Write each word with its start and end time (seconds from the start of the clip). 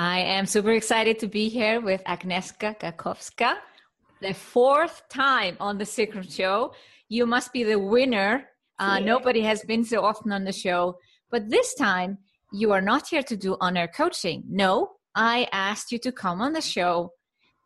I 0.00 0.20
am 0.20 0.46
super 0.46 0.70
excited 0.70 1.18
to 1.18 1.26
be 1.26 1.50
here 1.50 1.78
with 1.78 2.02
Agnieszka 2.04 2.80
Gakowska, 2.80 3.56
the 4.22 4.32
fourth 4.32 5.02
time 5.10 5.58
on 5.60 5.76
the 5.76 5.84
Sigrun 5.84 6.34
Show. 6.34 6.72
You 7.10 7.26
must 7.26 7.52
be 7.52 7.64
the 7.64 7.78
winner. 7.78 8.48
Uh, 8.78 8.96
yeah. 8.98 9.04
Nobody 9.04 9.42
has 9.42 9.62
been 9.62 9.84
so 9.84 10.02
often 10.02 10.32
on 10.32 10.44
the 10.44 10.52
show, 10.52 10.96
but 11.30 11.50
this 11.50 11.74
time 11.74 12.16
you 12.50 12.72
are 12.72 12.80
not 12.80 13.08
here 13.08 13.22
to 13.22 13.36
do 13.36 13.58
on 13.60 13.76
air 13.76 13.88
coaching. 13.88 14.42
No, 14.48 14.92
I 15.14 15.46
asked 15.52 15.92
you 15.92 15.98
to 15.98 16.12
come 16.12 16.40
on 16.40 16.54
the 16.54 16.62
show 16.62 17.12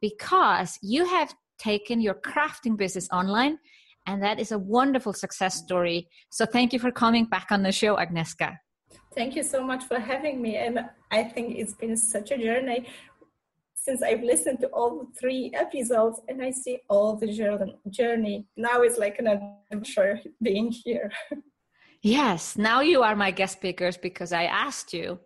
because 0.00 0.76
you 0.82 1.06
have 1.06 1.32
taken 1.60 2.00
your 2.00 2.14
crafting 2.14 2.76
business 2.76 3.08
online 3.12 3.58
and 4.06 4.20
that 4.24 4.40
is 4.40 4.50
a 4.50 4.58
wonderful 4.58 5.12
success 5.12 5.54
story. 5.54 6.08
So 6.30 6.46
thank 6.46 6.72
you 6.72 6.80
for 6.80 6.90
coming 6.90 7.26
back 7.26 7.52
on 7.52 7.62
the 7.62 7.70
show, 7.70 7.94
Agnieszka. 7.94 8.56
Thank 9.14 9.36
you 9.36 9.42
so 9.42 9.62
much 9.62 9.84
for 9.84 9.98
having 9.98 10.42
me. 10.42 10.56
And 10.56 10.80
I 11.10 11.24
think 11.24 11.56
it's 11.56 11.74
been 11.74 11.96
such 11.96 12.30
a 12.32 12.38
journey 12.38 12.88
since 13.74 14.02
I've 14.02 14.22
listened 14.22 14.60
to 14.60 14.68
all 14.68 15.06
three 15.20 15.52
episodes 15.54 16.20
and 16.28 16.42
I 16.42 16.50
see 16.50 16.80
all 16.88 17.16
the 17.16 17.26
journey. 17.90 18.46
Now 18.56 18.80
it's 18.80 18.98
like 18.98 19.18
an 19.18 19.26
adventure 19.28 20.20
being 20.42 20.70
here. 20.70 21.12
Yes, 22.06 22.58
now 22.58 22.82
you 22.82 23.02
are 23.02 23.16
my 23.16 23.30
guest 23.30 23.54
speakers 23.54 23.96
because 23.96 24.30
I 24.30 24.44
asked 24.44 24.92
you 24.92 25.18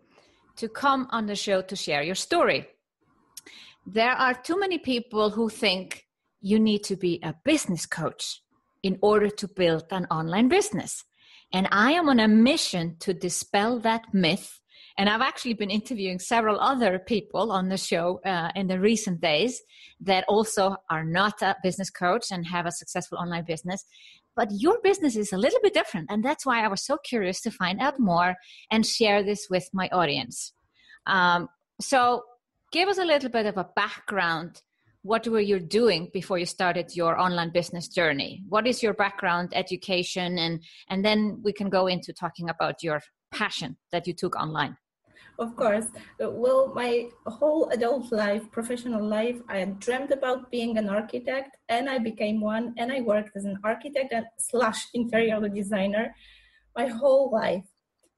to 0.55 0.69
come 0.69 1.09
on 1.11 1.27
the 1.27 1.35
show 1.35 1.61
to 1.61 1.75
share 1.75 2.05
your 2.05 2.15
story. 2.15 2.69
There 3.85 4.13
are 4.13 4.33
too 4.33 4.57
many 4.61 4.79
people 4.79 5.31
who 5.31 5.49
think 5.49 6.05
you 6.41 6.61
need 6.61 6.85
to 6.85 6.95
be 6.95 7.19
a 7.25 7.35
business 7.45 7.85
coach 7.85 8.43
in 8.85 8.97
order 9.03 9.29
to 9.29 9.49
build 9.49 9.87
an 9.91 10.07
online 10.09 10.47
business. 10.47 11.05
And 11.53 11.69
I 11.71 11.93
am 11.93 12.09
on 12.09 12.21
a 12.21 12.29
mission 12.29 12.97
to 13.01 13.15
dispel 13.15 13.79
that 13.81 14.03
myth. 14.13 14.61
And 14.99 15.09
I've 15.09 15.21
actually 15.21 15.55
been 15.55 15.71
interviewing 15.71 16.19
several 16.19 16.59
other 16.59 16.99
people 16.99 17.53
on 17.53 17.69
the 17.69 17.77
show 17.77 18.21
uh, 18.27 18.51
in 18.57 18.67
the 18.67 18.81
recent 18.81 19.21
days 19.21 19.63
that 20.01 20.25
also 20.29 20.77
are 20.91 21.05
not 21.05 21.41
a 21.41 21.57
business 21.63 21.89
coach 21.89 22.27
and 22.33 22.47
have 22.47 22.67
a 22.67 22.73
successful 22.73 23.19
online 23.19 23.45
business. 23.45 23.85
But 24.35 24.49
your 24.51 24.79
business 24.83 25.17
is 25.17 25.33
a 25.33 25.39
little 25.39 25.61
bit 25.63 25.73
different. 25.73 26.11
And 26.11 26.25
that's 26.25 26.45
why 26.45 26.65
I 26.65 26.69
was 26.69 26.85
so 26.85 26.99
curious 27.05 27.41
to 27.43 27.51
find 27.51 27.81
out 27.81 27.99
more 27.99 28.35
and 28.71 28.85
share 28.85 29.23
this 29.23 29.47
with 29.49 29.69
my 29.73 29.89
audience. 29.89 30.53
Um, 31.07 31.49
so, 31.81 32.23
give 32.71 32.89
us 32.89 32.99
a 32.99 33.05
little 33.05 33.31
bit 33.31 33.47
of 33.47 33.57
a 33.57 33.69
background 33.75 34.63
what 35.03 35.27
were 35.27 35.41
you 35.41 35.61
doing 35.61 36.11
before 36.13 36.39
you 36.39 36.47
started 36.47 36.97
your 36.97 37.19
online 37.19 37.51
business 37.51 37.89
journey? 37.89 38.43
What 38.49 38.67
is 38.67 38.83
your 38.83 38.95
background 38.95 39.53
education 39.55 40.39
and 40.39 40.63
and 40.89 41.05
then 41.05 41.41
we 41.43 41.53
can 41.53 41.69
go 41.69 41.87
into 41.87 42.13
talking 42.13 42.49
about 42.49 42.83
your 42.83 43.01
passion 43.31 43.77
that 43.93 44.07
you 44.07 44.15
took 44.15 44.37
online. 44.37 44.77
Of 45.39 45.55
course. 45.55 45.87
Well 46.19 46.73
my 46.75 47.09
whole 47.27 47.69
adult 47.69 48.11
life 48.11 48.51
professional 48.51 49.05
life 49.05 49.41
i 49.49 49.65
dreamed 49.65 50.11
about 50.11 50.51
being 50.51 50.77
an 50.79 50.89
architect 50.89 51.57
and 51.69 51.89
i 51.89 51.99
became 51.99 52.41
one 52.41 52.75
and 52.77 52.91
i 52.91 53.01
worked 53.01 53.37
as 53.37 53.45
an 53.45 53.59
architect 53.63 54.13
and 54.13 54.27
slash 54.39 54.81
interior 54.95 55.41
designer 55.49 56.15
my 56.77 56.87
whole 56.87 57.31
life. 57.31 57.65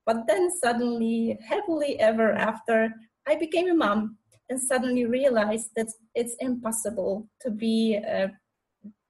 But 0.06 0.26
then 0.26 0.50
suddenly 0.62 1.38
happily 1.46 1.98
ever 2.00 2.32
after 2.32 2.90
i 3.28 3.34
became 3.34 3.68
a 3.68 3.74
mom 3.74 4.16
and 4.50 4.60
suddenly 4.60 5.06
realized 5.06 5.70
that 5.76 5.86
it's 6.14 6.34
impossible 6.40 7.28
to 7.40 7.50
be 7.50 7.98
uh, 7.98 8.26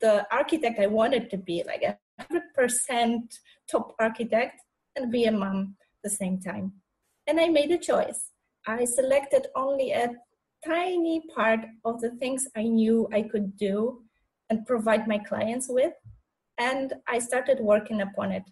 the 0.00 0.26
architect 0.30 0.78
I 0.78 0.86
wanted 0.86 1.30
to 1.30 1.38
be, 1.38 1.64
like 1.66 1.82
a 1.82 1.96
hundred 2.22 2.42
percent 2.54 3.34
top 3.70 3.94
architect, 3.98 4.60
and 4.96 5.10
be 5.10 5.24
a 5.24 5.32
mom 5.32 5.76
at 5.80 6.10
the 6.10 6.16
same 6.16 6.38
time. 6.38 6.74
And 7.26 7.40
I 7.40 7.48
made 7.48 7.70
a 7.72 7.78
choice. 7.78 8.30
I 8.66 8.84
selected 8.84 9.46
only 9.56 9.92
a 9.92 10.10
tiny 10.64 11.22
part 11.34 11.60
of 11.86 12.00
the 12.00 12.10
things 12.16 12.46
I 12.54 12.64
knew 12.64 13.08
I 13.12 13.22
could 13.22 13.56
do 13.56 14.02
and 14.50 14.66
provide 14.66 15.08
my 15.08 15.18
clients 15.18 15.66
with, 15.70 15.94
and 16.58 16.92
I 17.08 17.18
started 17.18 17.60
working 17.60 18.02
upon 18.02 18.32
it. 18.32 18.42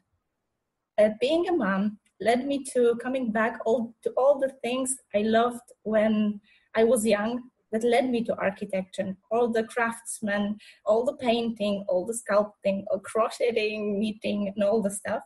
Uh, 0.99 1.11
being 1.21 1.49
a 1.49 1.53
mom 1.53 1.99
led 2.21 2.47
me 2.47 2.65
to 2.65 2.99
coming 3.03 3.31
back 3.31 3.59
all 3.67 3.95
to 4.03 4.11
all 4.17 4.39
the 4.39 4.53
things 4.63 4.97
I 5.15 5.19
loved 5.19 5.69
when 5.83 6.41
I 6.75 6.85
was 6.85 7.07
young 7.07 7.51
that 7.73 7.85
led 7.85 8.09
me 8.09 8.25
to 8.25 8.37
architecture. 8.37 9.03
And 9.03 9.17
all 9.31 9.49
the 9.49 9.65
craftsmen, 9.65 10.59
all 10.85 11.05
the 11.05 11.17
painting, 11.17 11.85
all 11.89 12.07
the 12.07 12.15
sculpting, 12.15 12.85
all 12.91 13.01
crocheting, 13.01 14.01
knitting, 14.01 14.53
and 14.55 14.65
all 14.65 14.83
the 14.83 14.91
stuff. 14.91 15.23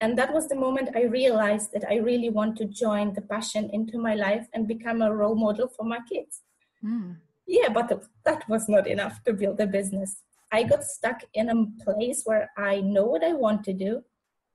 And 0.00 0.16
that 0.16 0.32
was 0.32 0.48
the 0.48 0.54
moment 0.54 0.94
I 0.94 1.02
realized 1.02 1.72
that 1.72 1.84
I 1.90 1.96
really 1.96 2.30
want 2.30 2.56
to 2.58 2.66
join 2.66 3.14
the 3.14 3.22
passion 3.22 3.68
into 3.72 3.98
my 3.98 4.14
life 4.14 4.46
and 4.54 4.68
become 4.68 5.02
a 5.02 5.12
role 5.12 5.34
model 5.34 5.68
for 5.68 5.84
my 5.84 5.98
kids. 6.08 6.42
Mm. 6.84 7.16
Yeah, 7.46 7.70
but 7.70 8.04
that 8.24 8.48
was 8.48 8.68
not 8.68 8.86
enough 8.86 9.24
to 9.24 9.32
build 9.32 9.58
a 9.60 9.66
business. 9.66 10.22
I 10.52 10.62
got 10.62 10.84
stuck 10.84 11.22
in 11.34 11.48
a 11.50 11.84
place 11.84 12.22
where 12.24 12.50
I 12.56 12.80
know 12.80 13.04
what 13.06 13.24
I 13.24 13.32
want 13.32 13.64
to 13.64 13.72
do, 13.72 14.04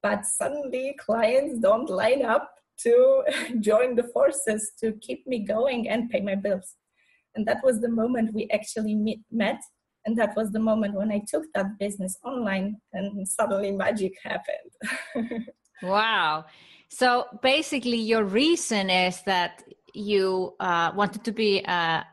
but 0.01 0.25
suddenly 0.25 0.95
clients 0.97 1.59
don't 1.59 1.90
line 1.90 2.24
up 2.24 2.56
to 2.81 3.23
join 3.59 3.95
the 3.95 4.03
forces 4.13 4.72
to 4.79 4.94
keep 5.01 5.25
me 5.28 5.39
going 5.39 5.89
and 5.89 6.09
pay 6.09 6.22
my 6.22 6.35
bills. 6.35 6.75
And 7.35 7.47
that 7.47 7.63
was 7.63 7.81
the 7.81 7.89
moment 7.89 8.34
we 8.34 8.47
actually 8.53 8.95
meet, 8.95 9.22
met. 9.31 9.61
And 10.06 10.17
that 10.17 10.35
was 10.35 10.51
the 10.51 10.59
moment 10.59 10.95
when 10.95 11.12
I 11.12 11.22
took 11.28 11.45
that 11.56 11.78
business 11.79 12.17
online 12.23 12.78
and 12.91 13.28
suddenly 13.28 13.72
magic 13.72 14.13
happened. 14.23 15.45
wow. 15.83 16.45
So 16.89 17.25
basically, 17.41 17.97
your 17.97 18.23
reason 18.23 18.89
is 18.89 19.22
that 19.23 19.63
you 19.94 20.56
uh, 20.59 20.91
wanted 20.94 21.23
to 21.23 21.31
be 21.31 21.63
a, 21.63 22.06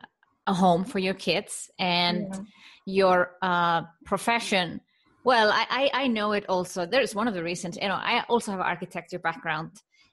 a, 0.47 0.53
home 0.53 0.85
for 0.85 0.99
your 0.99 1.13
kids 1.13 1.69
and 1.77 2.27
yeah. 2.31 2.41
your 2.85 3.31
uh, 3.41 3.81
profession. 4.05 4.81
Well, 5.23 5.51
I, 5.51 5.65
I, 5.69 6.03
I 6.03 6.07
know 6.07 6.31
it 6.31 6.45
also. 6.49 6.85
There's 6.85 7.13
one 7.13 7.27
of 7.27 7.33
the 7.33 7.43
reasons, 7.43 7.77
you 7.79 7.87
know, 7.87 7.95
I 7.95 8.23
also 8.27 8.51
have 8.51 8.59
an 8.59 8.65
architecture 8.65 9.19
background 9.19 9.71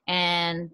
and 0.08 0.70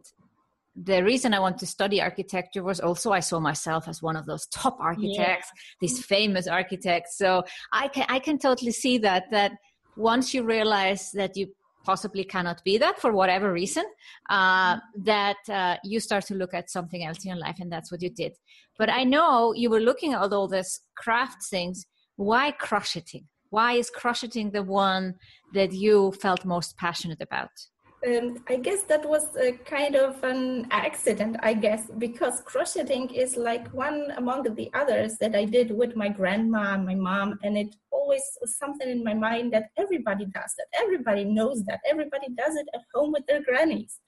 the 0.76 1.04
reason 1.04 1.34
I 1.34 1.38
want 1.38 1.58
to 1.58 1.66
study 1.66 2.00
architecture 2.00 2.62
was 2.62 2.80
also 2.80 3.12
I 3.12 3.20
saw 3.20 3.38
myself 3.38 3.86
as 3.86 4.02
one 4.02 4.16
of 4.16 4.26
those 4.26 4.46
top 4.46 4.78
architects, 4.80 5.50
yeah. 5.54 5.62
these 5.80 6.04
famous 6.04 6.48
architects. 6.48 7.16
So 7.18 7.44
I 7.72 7.88
can 7.88 8.06
I 8.08 8.18
can 8.18 8.38
totally 8.38 8.72
see 8.72 8.98
that 8.98 9.30
that 9.30 9.52
once 9.96 10.34
you 10.34 10.42
realize 10.42 11.10
that 11.12 11.36
you 11.36 11.48
possibly 11.84 12.24
cannot 12.24 12.64
be 12.64 12.78
that 12.78 12.98
for 12.98 13.12
whatever 13.12 13.52
reason, 13.52 13.84
uh, 14.30 14.78
that 14.96 15.36
uh, 15.48 15.76
you 15.84 16.00
start 16.00 16.24
to 16.24 16.34
look 16.34 16.54
at 16.54 16.70
something 16.70 17.04
else 17.04 17.24
in 17.24 17.28
your 17.28 17.38
life, 17.38 17.56
and 17.60 17.70
that's 17.70 17.92
what 17.92 18.02
you 18.02 18.10
did. 18.10 18.32
But 18.78 18.90
I 18.90 19.04
know 19.04 19.52
you 19.52 19.70
were 19.70 19.80
looking 19.80 20.14
at 20.14 20.32
all 20.32 20.48
this 20.48 20.80
craft 20.96 21.44
things. 21.44 21.84
Why 22.16 22.50
crocheting? 22.52 23.28
Why 23.50 23.74
is 23.74 23.90
crocheting 23.90 24.50
the 24.50 24.62
one 24.64 25.14
that 25.52 25.72
you 25.72 26.12
felt 26.20 26.44
most 26.44 26.76
passionate 26.76 27.20
about? 27.20 27.50
Um, 28.06 28.44
I 28.48 28.56
guess 28.56 28.82
that 28.84 29.08
was 29.08 29.36
a 29.36 29.52
kind 29.52 29.96
of 29.96 30.22
an 30.24 30.66
accident, 30.70 31.36
I 31.42 31.54
guess, 31.54 31.90
because 31.98 32.40
crocheting 32.42 33.10
is 33.10 33.36
like 33.36 33.68
one 33.68 34.12
among 34.16 34.42
the 34.54 34.70
others 34.74 35.16
that 35.18 35.34
I 35.34 35.44
did 35.44 35.70
with 35.70 35.96
my 35.96 36.08
grandma 36.08 36.74
and 36.74 36.84
my 36.84 36.94
mom. 36.94 37.38
And 37.42 37.56
it 37.56 37.74
always 37.90 38.22
was 38.40 38.58
something 38.58 38.88
in 38.88 39.02
my 39.02 39.14
mind 39.14 39.52
that 39.52 39.70
everybody 39.78 40.26
does 40.26 40.54
that. 40.58 40.66
Everybody 40.82 41.24
knows 41.24 41.64
that. 41.64 41.80
Everybody 41.88 42.28
does 42.36 42.56
it 42.56 42.68
at 42.74 42.82
home 42.94 43.12
with 43.12 43.26
their 43.26 43.42
grannies. 43.42 44.00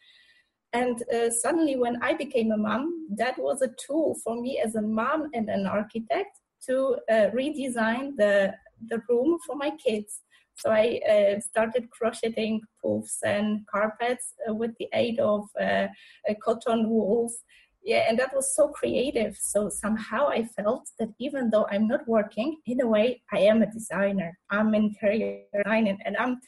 And 0.72 1.02
uh, 1.14 1.30
suddenly, 1.30 1.76
when 1.76 2.02
I 2.02 2.14
became 2.14 2.52
a 2.52 2.56
mom, 2.56 3.08
that 3.16 3.38
was 3.38 3.62
a 3.62 3.74
tool 3.86 4.16
for 4.22 4.40
me 4.40 4.60
as 4.62 4.74
a 4.74 4.82
mom 4.82 5.30
and 5.32 5.48
an 5.48 5.66
architect 5.66 6.38
to 6.66 6.98
uh, 7.08 7.30
redesign 7.32 8.16
the, 8.16 8.52
the 8.88 9.00
room 9.08 9.38
for 9.46 9.56
my 9.56 9.70
kids 9.70 10.20
so 10.56 10.70
I 10.70 11.00
uh, 11.08 11.40
started 11.40 11.90
crocheting 11.90 12.62
poofs 12.82 13.18
and 13.24 13.66
carpets 13.66 14.32
uh, 14.48 14.54
with 14.54 14.72
the 14.78 14.88
aid 14.94 15.20
of 15.20 15.42
uh, 15.60 15.88
uh, 16.28 16.34
cotton 16.42 16.88
wools. 16.88 17.36
Yeah, 17.84 18.06
and 18.08 18.18
that 18.18 18.34
was 18.34 18.56
so 18.56 18.68
creative. 18.68 19.36
So 19.36 19.68
somehow 19.68 20.28
I 20.28 20.44
felt 20.56 20.88
that 20.98 21.10
even 21.20 21.50
though 21.50 21.66
I'm 21.70 21.86
not 21.86 22.08
working, 22.08 22.56
in 22.66 22.80
a 22.80 22.86
way, 22.86 23.22
I 23.32 23.40
am 23.40 23.62
a 23.62 23.70
designer. 23.70 24.36
I'm 24.50 24.74
interior 24.74 25.42
designing, 25.54 25.98
and 26.04 26.16
I'm. 26.16 26.40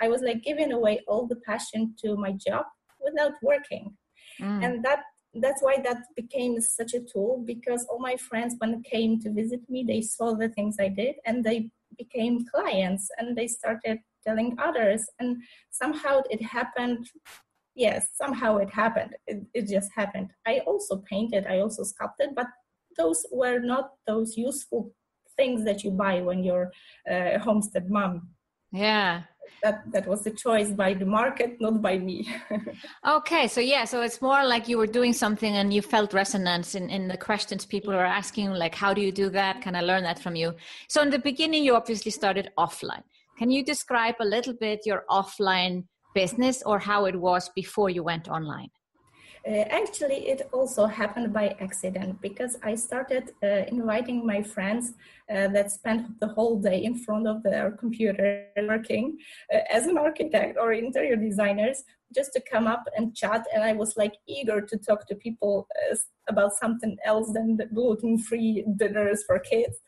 I 0.00 0.08
was 0.08 0.22
like 0.22 0.42
giving 0.42 0.72
away 0.72 1.00
all 1.06 1.28
the 1.28 1.36
passion 1.46 1.94
to 2.02 2.16
my 2.16 2.32
job 2.32 2.64
without 2.98 3.34
working, 3.40 3.94
mm. 4.40 4.64
and 4.64 4.84
that 4.84 5.00
that's 5.34 5.62
why 5.62 5.76
that 5.84 5.98
became 6.16 6.60
such 6.60 6.92
a 6.94 7.00
tool 7.12 7.44
because 7.46 7.86
all 7.88 8.00
my 8.00 8.16
friends 8.16 8.56
when 8.58 8.72
they 8.72 8.90
came 8.90 9.20
to 9.20 9.32
visit 9.32 9.60
me 9.68 9.84
they 9.86 10.02
saw 10.02 10.34
the 10.34 10.48
things 10.48 10.74
i 10.80 10.88
did 10.88 11.14
and 11.24 11.44
they 11.44 11.70
became 12.02 12.44
clients 12.54 13.04
and 13.18 13.36
they 13.36 13.46
started 13.46 13.98
telling 14.26 14.56
others 14.58 15.02
and 15.18 15.36
somehow 15.70 16.14
it 16.34 16.42
happened. 16.42 17.02
Yes 17.74 18.02
somehow 18.22 18.50
it 18.64 18.70
happened. 18.70 19.12
It, 19.26 19.38
it 19.54 19.64
just 19.68 19.90
happened. 20.00 20.28
I 20.46 20.54
also 20.70 20.94
painted 21.12 21.42
i 21.46 21.56
also 21.64 21.82
sculpted 21.92 22.30
but 22.40 22.48
those 23.00 23.20
were 23.40 23.58
not 23.72 23.84
those 24.10 24.30
useful 24.48 24.82
things 25.38 25.64
that 25.64 25.84
you 25.84 25.90
buy 26.04 26.16
when 26.28 26.40
you're 26.46 26.70
uh, 27.10 27.30
a 27.36 27.38
homestead 27.38 27.86
mom. 27.90 28.14
Yeah 28.72 29.22
that 29.62 29.82
that 29.92 30.06
was 30.06 30.22
the 30.22 30.30
choice 30.30 30.70
by 30.70 30.94
the 30.94 31.04
market 31.04 31.60
not 31.60 31.80
by 31.82 31.98
me. 31.98 32.28
Okay 33.06 33.46
so 33.48 33.60
yeah 33.60 33.84
so 33.84 34.02
it's 34.02 34.20
more 34.20 34.44
like 34.44 34.68
you 34.68 34.78
were 34.78 34.86
doing 34.86 35.12
something 35.12 35.56
and 35.56 35.72
you 35.72 35.82
felt 35.82 36.12
resonance 36.12 36.74
in, 36.74 36.90
in 36.90 37.08
the 37.08 37.16
questions 37.16 37.64
people 37.64 37.92
are 37.92 38.04
asking 38.04 38.50
like 38.50 38.74
how 38.74 38.94
do 38.94 39.00
you 39.00 39.12
do 39.12 39.28
that? 39.30 39.60
Can 39.62 39.74
i 39.76 39.80
learn 39.80 40.02
that 40.04 40.18
from 40.18 40.34
you? 40.36 40.54
So 40.88 41.02
in 41.02 41.10
the 41.10 41.18
beginning 41.18 41.64
you 41.64 41.74
obviously 41.74 42.10
started 42.10 42.50
offline. 42.58 43.04
Can 43.38 43.50
you 43.50 43.64
describe 43.64 44.16
a 44.20 44.24
little 44.24 44.54
bit 44.54 44.80
your 44.84 45.04
offline 45.08 45.84
business 46.14 46.62
or 46.64 46.78
how 46.78 47.04
it 47.04 47.16
was 47.16 47.48
before 47.54 47.90
you 47.90 48.02
went 48.02 48.28
online 48.28 48.70
uh, 49.46 49.64
actually, 49.70 50.28
it 50.28 50.48
also 50.52 50.86
happened 50.86 51.32
by 51.32 51.56
accident 51.60 52.20
because 52.20 52.58
I 52.62 52.74
started 52.74 53.32
uh, 53.42 53.64
inviting 53.68 54.26
my 54.26 54.42
friends 54.42 54.92
uh, 55.30 55.48
that 55.48 55.70
spent 55.70 56.20
the 56.20 56.28
whole 56.28 56.60
day 56.60 56.84
in 56.84 56.94
front 56.94 57.26
of 57.26 57.42
their 57.42 57.70
computer 57.70 58.46
working 58.68 59.16
uh, 59.52 59.58
as 59.70 59.86
an 59.86 59.96
architect 59.96 60.58
or 60.60 60.72
interior 60.72 61.16
designers 61.16 61.84
just 62.14 62.32
to 62.34 62.40
come 62.40 62.66
up 62.66 62.84
and 62.96 63.16
chat. 63.16 63.46
And 63.54 63.64
I 63.64 63.72
was 63.72 63.96
like 63.96 64.14
eager 64.28 64.60
to 64.60 64.76
talk 64.76 65.06
to 65.08 65.14
people 65.14 65.66
uh, 65.90 65.96
about 66.28 66.52
something 66.54 66.96
else 67.06 67.32
than 67.32 67.58
gluten 67.72 68.18
free 68.18 68.64
dinners 68.76 69.24
for 69.26 69.38
kids. 69.38 69.78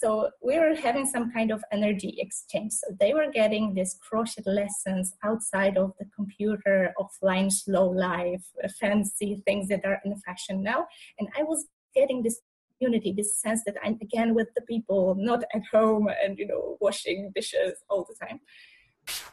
So 0.00 0.30
we 0.40 0.56
were 0.60 0.76
having 0.76 1.06
some 1.06 1.32
kind 1.32 1.50
of 1.50 1.64
energy 1.72 2.14
exchange. 2.18 2.72
So 2.72 2.94
they 3.00 3.14
were 3.14 3.32
getting 3.32 3.74
these 3.74 3.98
crochet 4.00 4.42
lessons 4.46 5.12
outside 5.24 5.76
of 5.76 5.92
the 5.98 6.06
computer, 6.14 6.94
offline, 7.00 7.50
slow 7.50 7.88
life, 7.88 8.44
fancy 8.80 9.42
things 9.44 9.66
that 9.68 9.84
are 9.84 10.00
in 10.04 10.14
fashion 10.20 10.62
now. 10.62 10.86
And 11.18 11.28
I 11.36 11.42
was 11.42 11.66
getting 11.96 12.22
this 12.22 12.40
unity, 12.78 13.12
this 13.12 13.40
sense 13.40 13.62
that 13.66 13.74
I'm 13.82 13.98
again 14.00 14.36
with 14.36 14.46
the 14.54 14.62
people, 14.62 15.16
not 15.18 15.42
at 15.52 15.62
home 15.72 16.08
and, 16.22 16.38
you 16.38 16.46
know, 16.46 16.76
washing 16.80 17.32
dishes 17.34 17.74
all 17.90 18.06
the 18.08 18.24
time. 18.24 18.38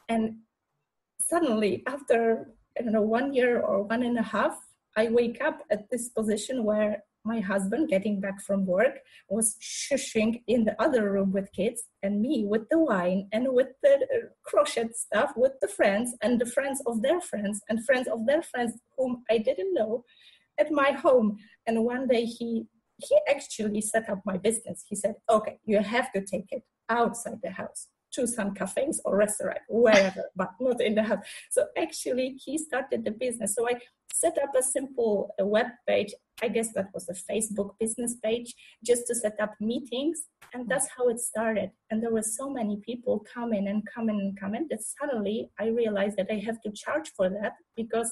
And 0.09 0.37
suddenly, 1.21 1.83
after, 1.85 2.49
I 2.75 2.81
don't 2.81 2.93
know, 2.93 3.03
one 3.03 3.35
year 3.35 3.61
or 3.61 3.83
one 3.83 4.01
and 4.01 4.17
a 4.17 4.23
half, 4.23 4.57
I 4.97 5.09
wake 5.09 5.43
up 5.43 5.59
at 5.69 5.91
this 5.91 6.09
position 6.09 6.63
where 6.63 7.03
my 7.25 7.39
husband 7.39 7.89
getting 7.89 8.21
back 8.21 8.39
from 8.39 8.65
work 8.65 8.99
was 9.29 9.57
shushing 9.59 10.41
in 10.47 10.63
the 10.63 10.79
other 10.81 11.11
room 11.11 11.31
with 11.31 11.51
kids 11.51 11.83
and 12.03 12.21
me 12.21 12.45
with 12.45 12.69
the 12.69 12.77
wine 12.77 13.27
and 13.33 13.47
with 13.49 13.69
the 13.81 13.95
crochet 14.43 14.89
stuff 14.93 15.31
with 15.35 15.53
the 15.61 15.67
friends 15.67 16.15
and 16.21 16.39
the 16.39 16.45
friends 16.45 16.81
of 16.85 17.01
their 17.01 17.19
friends 17.19 17.61
and 17.67 17.83
friends 17.85 18.07
of 18.07 18.25
their 18.25 18.43
friends 18.43 18.73
whom 18.97 19.23
I 19.29 19.39
didn't 19.39 19.73
know 19.73 20.05
at 20.59 20.71
my 20.71 20.91
home. 20.91 21.37
And 21.65 21.83
one 21.83 22.07
day 22.07 22.25
he 22.25 22.67
he 22.97 23.17
actually 23.27 23.81
set 23.81 24.07
up 24.07 24.21
my 24.25 24.37
business. 24.37 24.85
He 24.87 24.95
said, 24.95 25.15
"Okay, 25.29 25.59
you 25.65 25.79
have 25.79 26.13
to 26.13 26.21
take 26.21 26.49
it 26.51 26.63
outside 26.87 27.39
the 27.43 27.51
house." 27.51 27.87
to 28.15 28.25
some 28.25 28.53
cafes 28.53 29.01
or 29.03 29.17
restaurant, 29.17 29.59
wherever, 29.67 30.23
but 30.35 30.51
not 30.59 30.81
in 30.81 30.95
the 30.95 31.03
house. 31.03 31.25
So 31.51 31.65
actually, 31.77 32.39
he 32.43 32.57
started 32.57 33.03
the 33.03 33.11
business. 33.11 33.53
So 33.55 33.67
I 33.67 33.73
set 34.15 34.37
up 34.41 34.55
a 34.57 34.63
simple 34.63 35.33
web 35.39 35.67
page. 35.87 36.13
I 36.41 36.47
guess 36.47 36.73
that 36.73 36.89
was 36.93 37.07
a 37.09 37.31
Facebook 37.31 37.71
business 37.79 38.15
page, 38.23 38.53
just 38.83 39.07
to 39.07 39.15
set 39.15 39.39
up 39.39 39.53
meetings, 39.59 40.23
and 40.53 40.67
that's 40.69 40.87
how 40.95 41.07
it 41.09 41.19
started. 41.19 41.71
And 41.89 42.01
there 42.01 42.11
were 42.11 42.23
so 42.39 42.49
many 42.49 42.77
people 42.77 43.25
coming 43.33 43.67
and 43.67 43.83
coming 43.93 44.19
and 44.19 44.39
coming 44.39 44.67
that 44.69 44.83
suddenly 44.83 45.49
I 45.59 45.67
realized 45.67 46.17
that 46.17 46.27
I 46.31 46.41
have 46.45 46.61
to 46.61 46.71
charge 46.71 47.11
for 47.15 47.29
that 47.29 47.53
because 47.75 48.11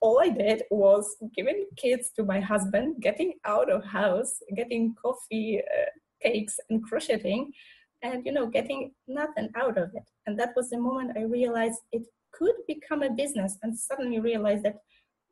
all 0.00 0.20
I 0.20 0.28
did 0.28 0.62
was 0.70 1.16
giving 1.34 1.66
kids 1.76 2.10
to 2.16 2.24
my 2.24 2.40
husband, 2.40 2.96
getting 3.00 3.34
out 3.44 3.70
of 3.70 3.84
house, 3.84 4.34
getting 4.56 4.94
coffee, 5.00 5.60
uh, 5.60 5.90
cakes, 6.22 6.58
and 6.70 6.82
crocheting 6.82 7.52
and 8.04 8.24
you 8.26 8.32
know 8.32 8.46
getting 8.46 8.92
nothing 9.08 9.48
out 9.56 9.76
of 9.78 9.88
it 9.94 10.06
and 10.26 10.38
that 10.38 10.52
was 10.54 10.70
the 10.70 10.78
moment 10.78 11.16
i 11.16 11.22
realized 11.22 11.80
it 11.92 12.02
could 12.32 12.56
become 12.68 13.02
a 13.02 13.10
business 13.10 13.56
and 13.62 13.78
suddenly 13.78 14.20
realized 14.20 14.64
that 14.64 14.76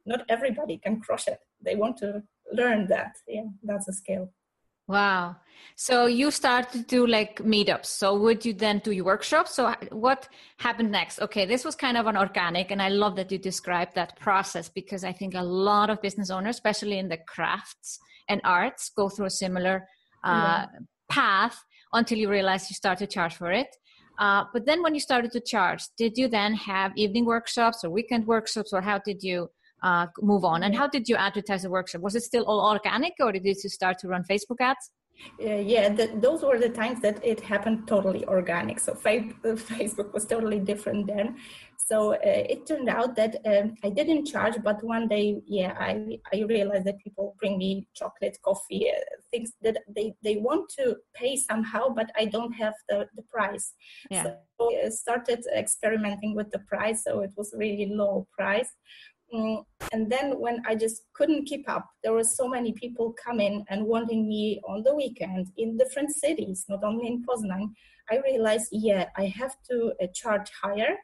not 0.06 0.22
everybody 0.28 0.78
can 0.78 1.00
crush 1.00 1.28
it. 1.28 1.38
they 1.64 1.76
want 1.76 1.96
to 1.96 2.22
learn 2.52 2.87
that 2.87 3.12
yeah 3.28 3.44
that's 3.62 3.88
a 3.88 3.93
skill 3.93 4.32
wow 4.88 5.37
so 5.76 6.06
you 6.06 6.31
start 6.31 6.70
to 6.72 6.81
do 6.82 7.06
like 7.06 7.37
meetups 7.38 7.87
so 7.87 8.19
would 8.19 8.44
you 8.44 8.52
then 8.52 8.78
do 8.81 8.90
your 8.90 9.04
workshops 9.04 9.54
so 9.54 9.75
what 9.90 10.28
happened 10.58 10.90
next 10.90 11.20
okay 11.20 11.46
this 11.46 11.64
was 11.64 11.76
kind 11.76 11.96
of 11.96 12.06
an 12.06 12.16
organic 12.16 12.70
and 12.70 12.82
i 12.82 12.88
love 12.88 13.14
that 13.16 13.31
you 13.31 13.38
described 13.38 13.94
that 13.94 14.19
process 14.19 14.69
because 14.69 15.04
i 15.04 15.12
think 15.12 15.34
a 15.34 15.43
lot 15.43 15.88
of 15.88 16.02
business 16.02 16.31
owners 16.31 16.56
especially 16.56 16.98
in 16.98 17.08
the 17.08 17.19
crafts 17.28 18.00
and 18.28 18.40
arts 18.44 18.90
go 18.96 19.08
through 19.08 19.26
a 19.26 19.31
similar 19.31 19.87
uh, 20.25 20.66
yeah. 20.72 20.78
path 21.08 21.62
until 21.93 22.19
you 22.19 22.28
realize 22.31 22.70
you 22.70 22.75
start 22.75 22.98
to 22.98 23.06
charge 23.06 23.34
for 23.34 23.52
it. 23.52 23.69
Uh, 24.19 24.44
but 24.52 24.66
then 24.66 24.82
when 24.82 24.94
you 24.94 25.00
started 25.00 25.32
to 25.32 25.40
charge, 25.40 25.82
did 25.96 26.16
you 26.16 26.28
then 26.28 26.55
have 26.55 26.93
evening 26.96 27.25
workshops 27.25 27.84
or 27.84 27.90
weekend 27.90 28.26
workshops 28.26 28.72
or 28.72 28.81
how 28.81 28.98
did 28.98 29.22
you 29.22 29.48
uh, 29.82 30.06
move 30.20 30.44
on? 30.44 30.62
And 30.62 30.75
how 30.75 30.88
did 30.88 31.08
you 31.08 31.17
advertise 31.17 31.62
the 31.62 31.70
workshop? 31.70 32.00
Was 32.02 32.14
it 32.14 32.23
still 32.23 32.44
all 32.44 32.70
organic 32.70 33.14
or 33.20 33.32
did 33.32 33.44
you 33.44 33.55
start 33.55 33.99
to 34.00 34.08
run 34.08 34.25
Facebook 34.25 34.61
ads? 34.61 34.90
Uh, 35.40 35.56
yeah, 35.56 35.88
the, 35.88 36.11
those 36.20 36.43
were 36.43 36.58
the 36.58 36.69
times 36.69 37.00
that 37.00 37.25
it 37.25 37.40
happened 37.40 37.87
totally 37.87 38.25
organic. 38.26 38.81
So 38.81 38.93
Facebook 38.94 40.12
was 40.12 40.25
totally 40.26 40.58
different 40.58 41.06
then. 41.06 41.37
So 41.76 42.14
uh, 42.14 42.19
it 42.23 42.67
turned 42.67 42.88
out 42.88 43.17
that 43.17 43.37
um, 43.44 43.75
I 43.82 43.90
didn't 43.90 44.26
charge, 44.26 44.55
but 44.62 44.82
one 44.84 45.08
day, 45.08 45.43
yeah, 45.46 45.75
I, 45.79 46.19
I 46.32 46.43
realized 46.43 46.87
that 46.87 46.99
people 46.99 47.34
bring 47.40 47.58
me 47.58 47.87
chocolate, 47.94 48.38
coffee, 48.43 48.88
uh, 48.88 49.00
things 49.31 49.52
that 49.62 49.79
they, 49.94 50.14
they 50.23 50.37
want 50.37 50.70
to 50.79 50.96
pay 51.14 51.37
somehow, 51.37 51.88
but 51.88 52.11
I 52.17 52.26
don't 52.26 52.52
have 52.52 52.75
the, 52.88 53.08
the 53.17 53.23
price. 53.23 53.75
Yeah. 54.11 54.23
So 54.23 54.38
I 54.84 54.88
started 54.90 55.44
experimenting 55.55 56.37
with 56.37 56.50
the 56.50 56.61
price. 56.61 57.02
So 57.05 57.20
it 57.20 57.32
was 57.37 57.52
really 57.56 57.87
low 57.87 58.26
price. 58.38 58.70
And 59.32 60.11
then 60.11 60.38
when 60.38 60.62
I 60.67 60.75
just 60.75 61.02
couldn't 61.14 61.46
keep 61.46 61.69
up, 61.69 61.88
there 62.02 62.12
were 62.12 62.25
so 62.25 62.49
many 62.49 62.73
people 62.73 63.14
coming 63.25 63.64
and 63.70 63.87
wanting 63.87 64.29
me 64.29 64.61
on 64.69 64.82
the 64.82 64.94
weekend 64.94 65.49
in 65.56 65.76
different 65.76 66.11
cities, 66.11 66.67
not 66.69 66.84
only 66.84 67.06
in 67.06 67.25
Poznan. 67.25 67.70
I 68.11 68.20
realized, 68.25 68.69
yeah, 68.73 69.06
I 69.17 69.26
have 69.26 69.55
to 69.70 69.93
uh, 70.02 70.06
charge 70.14 70.50
higher 70.62 70.96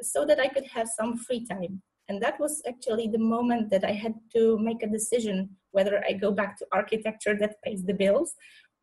so 0.00 0.24
that 0.24 0.40
I 0.40 0.48
could 0.48 0.66
have 0.66 0.88
some 0.88 1.16
free 1.16 1.46
time. 1.46 1.82
And 2.08 2.22
that 2.22 2.38
was 2.38 2.62
actually 2.66 3.08
the 3.08 3.18
moment 3.18 3.70
that 3.70 3.84
I 3.84 3.92
had 3.92 4.14
to 4.34 4.58
make 4.58 4.82
a 4.82 4.86
decision 4.88 5.50
whether 5.72 6.02
I 6.08 6.12
go 6.12 6.30
back 6.32 6.56
to 6.58 6.66
architecture 6.72 7.36
that 7.40 7.60
pays 7.62 7.84
the 7.84 7.92
bills 7.92 8.34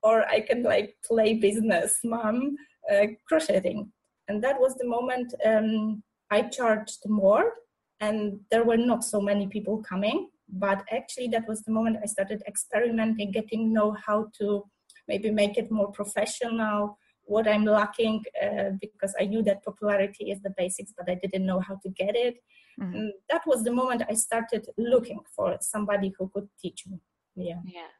or 0.03 0.27
I 0.27 0.41
can 0.41 0.61
like 0.61 0.95
play 1.03 1.35
business 1.35 1.97
mom 2.03 2.55
uh, 2.91 3.07
crocheting. 3.27 3.91
And 4.27 4.43
that 4.43 4.59
was 4.59 4.75
the 4.75 4.87
moment 4.87 5.33
um, 5.45 6.03
I 6.29 6.43
charged 6.43 6.99
more 7.07 7.53
and 8.03 8.39
there 8.51 8.65
were 8.69 8.81
not 8.91 9.03
so 9.03 9.19
many 9.21 9.47
people 9.47 9.77
coming. 9.91 10.29
But 10.49 10.79
actually, 10.91 11.29
that 11.29 11.47
was 11.47 11.61
the 11.63 11.71
moment 11.71 11.97
I 12.03 12.07
started 12.15 12.43
experimenting, 12.47 13.31
getting 13.31 13.73
know 13.73 13.89
how 14.05 14.19
to 14.39 14.63
maybe 15.07 15.29
make 15.31 15.57
it 15.57 15.71
more 15.71 15.91
professional, 15.91 16.97
what 17.25 17.47
I'm 17.47 17.65
lacking 17.65 18.23
uh, 18.43 18.71
because 18.81 19.13
I 19.19 19.25
knew 19.25 19.41
that 19.43 19.63
popularity 19.63 20.31
is 20.31 20.41
the 20.41 20.53
basics, 20.57 20.93
but 20.97 21.09
I 21.09 21.15
didn't 21.15 21.45
know 21.45 21.59
how 21.59 21.75
to 21.83 21.89
get 21.89 22.15
it. 22.15 22.35
Mm-hmm. 22.81 23.09
that 23.29 23.43
was 23.45 23.63
the 23.63 23.71
moment 23.71 24.01
I 24.09 24.15
started 24.15 24.65
looking 24.77 25.19
for 25.35 25.57
somebody 25.61 26.11
who 26.17 26.27
could 26.33 26.47
teach 26.59 26.85
me. 26.89 26.97
Yeah. 27.35 27.61
Yeah. 27.65 27.91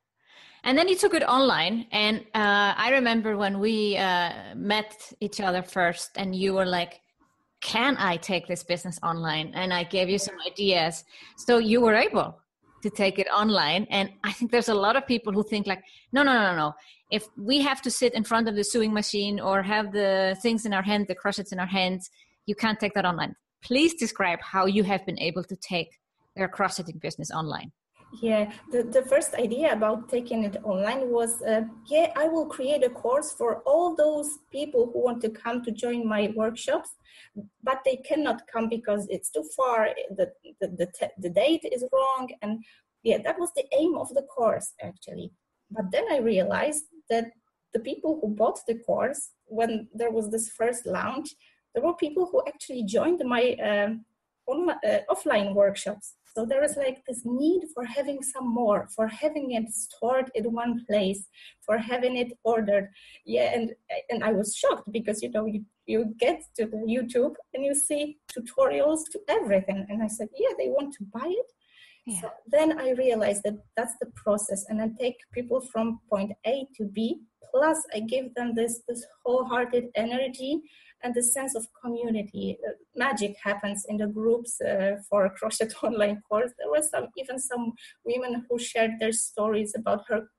And 0.64 0.78
then 0.78 0.88
you 0.88 0.96
took 0.96 1.14
it 1.14 1.24
online. 1.24 1.86
And 1.92 2.22
uh, 2.34 2.74
I 2.86 2.90
remember 2.92 3.38
when 3.38 3.60
we 3.60 3.98
uh, 3.98 4.56
met 4.56 5.14
each 5.20 5.40
other 5.42 5.62
first, 5.62 6.12
and 6.16 6.36
you 6.36 6.54
were 6.54 6.66
like, 6.66 7.03
can 7.64 7.98
I 7.98 8.18
take 8.18 8.48
this 8.48 8.64
business 8.64 9.00
online? 9.02 9.52
And 9.56 9.74
I 9.74 9.84
gave 9.84 10.10
you 10.10 10.20
some 10.20 10.36
ideas. 10.46 11.04
So 11.38 11.58
you 11.58 11.82
were 11.82 11.96
able 11.96 12.40
to 12.84 12.90
take 12.90 13.18
it 13.18 13.28
online. 13.34 13.88
And 13.90 14.12
I 14.24 14.32
think 14.34 14.52
there's 14.52 14.70
a 14.70 14.76
lot 14.76 14.96
of 14.96 15.08
people 15.08 15.34
who 15.34 15.44
think 15.44 15.66
like, 15.66 15.82
no, 16.12 16.22
no, 16.22 16.34
no, 16.34 16.56
no 16.56 16.74
if 17.14 17.28
we 17.38 17.62
have 17.62 17.80
to 17.80 17.92
sit 17.92 18.16
in 18.16 18.24
front 18.24 18.50
of 18.50 18.56
the 18.56 18.64
sewing 18.64 18.92
machine 18.92 19.40
or 19.40 19.62
have 19.62 19.94
the 19.94 20.36
things 20.42 20.66
in 20.66 20.74
our 20.74 20.82
hand, 20.82 21.06
the 21.08 21.14
crochets 21.14 21.52
in 21.52 21.60
our 21.60 21.68
hands, 21.68 22.10
you 22.48 22.56
can't 22.56 22.80
take 22.80 22.96
that 22.96 23.06
online. 23.06 23.36
Please 23.64 23.94
describe 23.94 24.40
how 24.42 24.66
you 24.66 24.84
have 24.84 25.06
been 25.06 25.20
able 25.20 25.44
to 25.44 25.56
take 25.56 26.00
their 26.36 26.48
crocheting 26.48 26.98
business 26.98 27.30
online. 27.30 27.72
Yeah, 28.22 28.52
the, 28.72 28.84
the 28.84 29.02
first 29.04 29.34
idea 29.34 29.74
about 29.74 30.08
taking 30.08 30.44
it 30.44 30.58
online 30.64 31.10
was 31.10 31.42
uh, 31.42 31.64
yeah, 31.88 32.12
I 32.16 32.28
will 32.28 32.46
create 32.46 32.84
a 32.84 32.90
course 32.90 33.32
for 33.32 33.64
all 33.66 33.96
those 33.96 34.30
people 34.52 34.92
who 34.94 35.04
want 35.04 35.22
to 35.22 35.30
come 35.30 35.64
to 35.64 35.72
join 35.72 36.08
my 36.08 36.32
workshops, 36.36 36.90
but 37.64 37.80
they 37.84 37.98
cannot 37.98 38.44
come 38.48 38.70
because 38.70 39.08
it's 39.10 39.32
too 39.32 39.44
far, 39.58 39.90
the, 40.16 40.32
the, 40.62 40.68
the, 40.68 41.10
the 41.18 41.30
date 41.30 41.66
is 41.72 41.84
wrong. 41.92 42.30
And 42.44 42.64
yeah, 43.02 43.18
that 43.24 43.40
was 43.40 43.50
the 43.56 43.66
aim 43.76 43.96
of 43.98 44.10
the 44.14 44.24
course 44.24 44.74
actually. 44.82 45.32
But 45.72 45.92
then 45.92 46.06
I 46.12 46.18
realized 46.18 46.86
that 47.10 47.32
the 47.74 47.80
people 47.80 48.20
who 48.22 48.30
bought 48.36 48.60
the 48.68 48.76
course 48.76 49.32
when 49.46 49.88
there 49.94 50.12
was 50.12 50.30
this 50.30 50.50
first 50.50 50.86
launch 50.86 51.34
there 51.74 51.84
were 51.84 51.96
people 51.96 52.28
who 52.32 52.44
actually 52.48 52.84
joined 52.84 53.22
my 53.26 53.56
uh, 53.64 53.90
on, 54.52 54.70
uh, 54.70 55.00
offline 55.10 55.56
workshops 55.56 56.14
So 56.36 56.46
there 56.46 56.62
was 56.62 56.78
like 56.78 57.04
this 57.08 57.22
need 57.26 57.62
for 57.74 57.86
having 57.86 58.24
some 58.24 58.52
more, 58.52 58.88
for 58.96 59.08
having 59.08 59.52
it 59.52 59.72
stored 59.72 60.32
in 60.34 60.52
one 60.52 60.84
place, 60.90 61.28
for 61.62 61.78
having 61.78 62.18
it 62.18 62.34
ordered. 62.44 62.90
Yeah, 63.26 63.54
and 63.54 63.74
and 64.10 64.24
I 64.24 64.32
was 64.32 64.56
shocked 64.56 64.92
because 64.92 65.22
you 65.22 65.30
know 65.30 65.46
you, 65.46 65.64
you 65.86 66.16
get 66.18 66.42
to 66.58 66.66
the 66.66 66.78
YouTube 66.78 67.36
and 67.54 67.64
you 67.64 67.76
see 67.76 68.18
tutorials 68.34 69.02
to 69.12 69.20
everything, 69.30 69.86
and 69.90 70.02
I 70.02 70.08
said, 70.08 70.30
yeah, 70.36 70.54
they 70.58 70.70
want 70.70 70.94
to 70.96 71.04
buy 71.04 71.28
it. 71.28 71.52
Yeah. 72.08 72.22
So 72.22 72.32
then 72.48 72.80
I 72.80 72.92
realized 72.92 73.44
that 73.44 73.60
that's 73.78 73.96
the 74.02 74.12
process, 74.16 74.66
and 74.70 74.82
I 74.82 74.90
take 75.00 75.18
people 75.34 75.62
from 75.62 76.00
point 76.10 76.32
A 76.48 76.66
to 76.78 76.86
B. 76.86 77.22
Plus, 77.54 77.78
I 77.94 78.00
give 78.00 78.34
them 78.34 78.56
this 78.56 78.82
this 78.88 79.06
wholehearted 79.24 79.86
energy 79.96 80.62
and 81.04 81.14
the 81.14 81.22
sense 81.22 81.56
of 81.56 81.68
community. 81.84 82.58
Uh, 82.66 82.72
magic 82.96 83.36
happens 83.44 83.86
in 83.90 83.98
the 83.98 84.08
groups 84.08 84.60
uh, 84.62 84.96
for 85.10 85.26
a 85.26 85.30
crochet 85.30 85.68
online 85.84 86.22
course. 86.30 86.52
There 86.58 86.72
were 86.72 86.82
some 86.82 87.08
even 87.18 87.38
some 87.40 87.74
women 88.06 88.46
who 88.50 88.58
shared 88.58 88.92
their 89.00 89.12
stories 89.12 89.74
about 89.76 90.04
her 90.08 90.30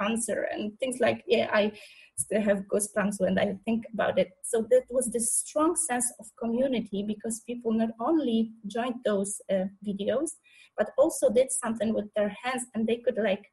cancer 0.00 0.48
and 0.50 0.76
things 0.80 0.98
like 0.98 1.22
yeah 1.28 1.48
I 1.52 1.72
still 2.16 2.42
have 2.42 2.64
goosebumps 2.72 3.20
when 3.20 3.38
I 3.38 3.56
think 3.64 3.84
about 3.92 4.18
it. 4.18 4.30
So 4.42 4.66
that 4.70 4.84
was 4.90 5.10
this 5.10 5.36
strong 5.38 5.76
sense 5.76 6.12
of 6.20 6.26
community 6.40 7.04
because 7.06 7.42
people 7.46 7.72
not 7.72 7.90
only 8.00 8.52
joined 8.66 9.00
those 9.04 9.40
uh, 9.50 9.64
videos 9.86 10.30
but 10.76 10.90
also 10.98 11.30
did 11.30 11.50
something 11.50 11.94
with 11.94 12.06
their 12.16 12.34
hands 12.42 12.64
and 12.74 12.86
they 12.86 12.96
could 12.96 13.18
like 13.22 13.44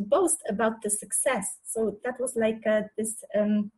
boast 0.00 0.38
about 0.48 0.82
the 0.82 0.90
success. 0.90 1.58
So 1.64 1.98
that 2.04 2.14
was 2.20 2.36
like 2.36 2.66
uh, 2.66 2.82
this. 2.96 3.22
Um, 3.38 3.70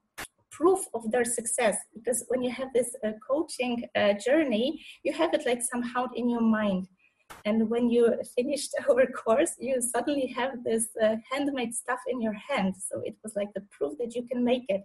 proof 0.50 0.80
of 0.94 1.10
their 1.10 1.24
success 1.24 1.76
because 1.94 2.24
when 2.28 2.42
you 2.42 2.50
have 2.50 2.68
this 2.74 2.94
uh, 3.04 3.12
coaching 3.26 3.88
uh, 3.96 4.12
journey 4.14 4.84
you 5.04 5.12
have 5.12 5.32
it 5.32 5.46
like 5.46 5.62
somehow 5.62 6.06
in 6.16 6.28
your 6.28 6.42
mind 6.42 6.86
and 7.44 7.68
when 7.70 7.88
you 7.88 8.14
finished 8.36 8.70
our 8.90 9.06
course 9.06 9.52
you 9.58 9.80
suddenly 9.80 10.26
have 10.26 10.52
this 10.64 10.88
uh, 11.02 11.16
handmade 11.30 11.74
stuff 11.74 12.00
in 12.08 12.20
your 12.20 12.34
hand 12.34 12.74
so 12.76 13.00
it 13.04 13.16
was 13.22 13.34
like 13.36 13.48
the 13.54 13.64
proof 13.70 13.96
that 13.98 14.14
you 14.14 14.22
can 14.30 14.44
make 14.44 14.64
it 14.68 14.82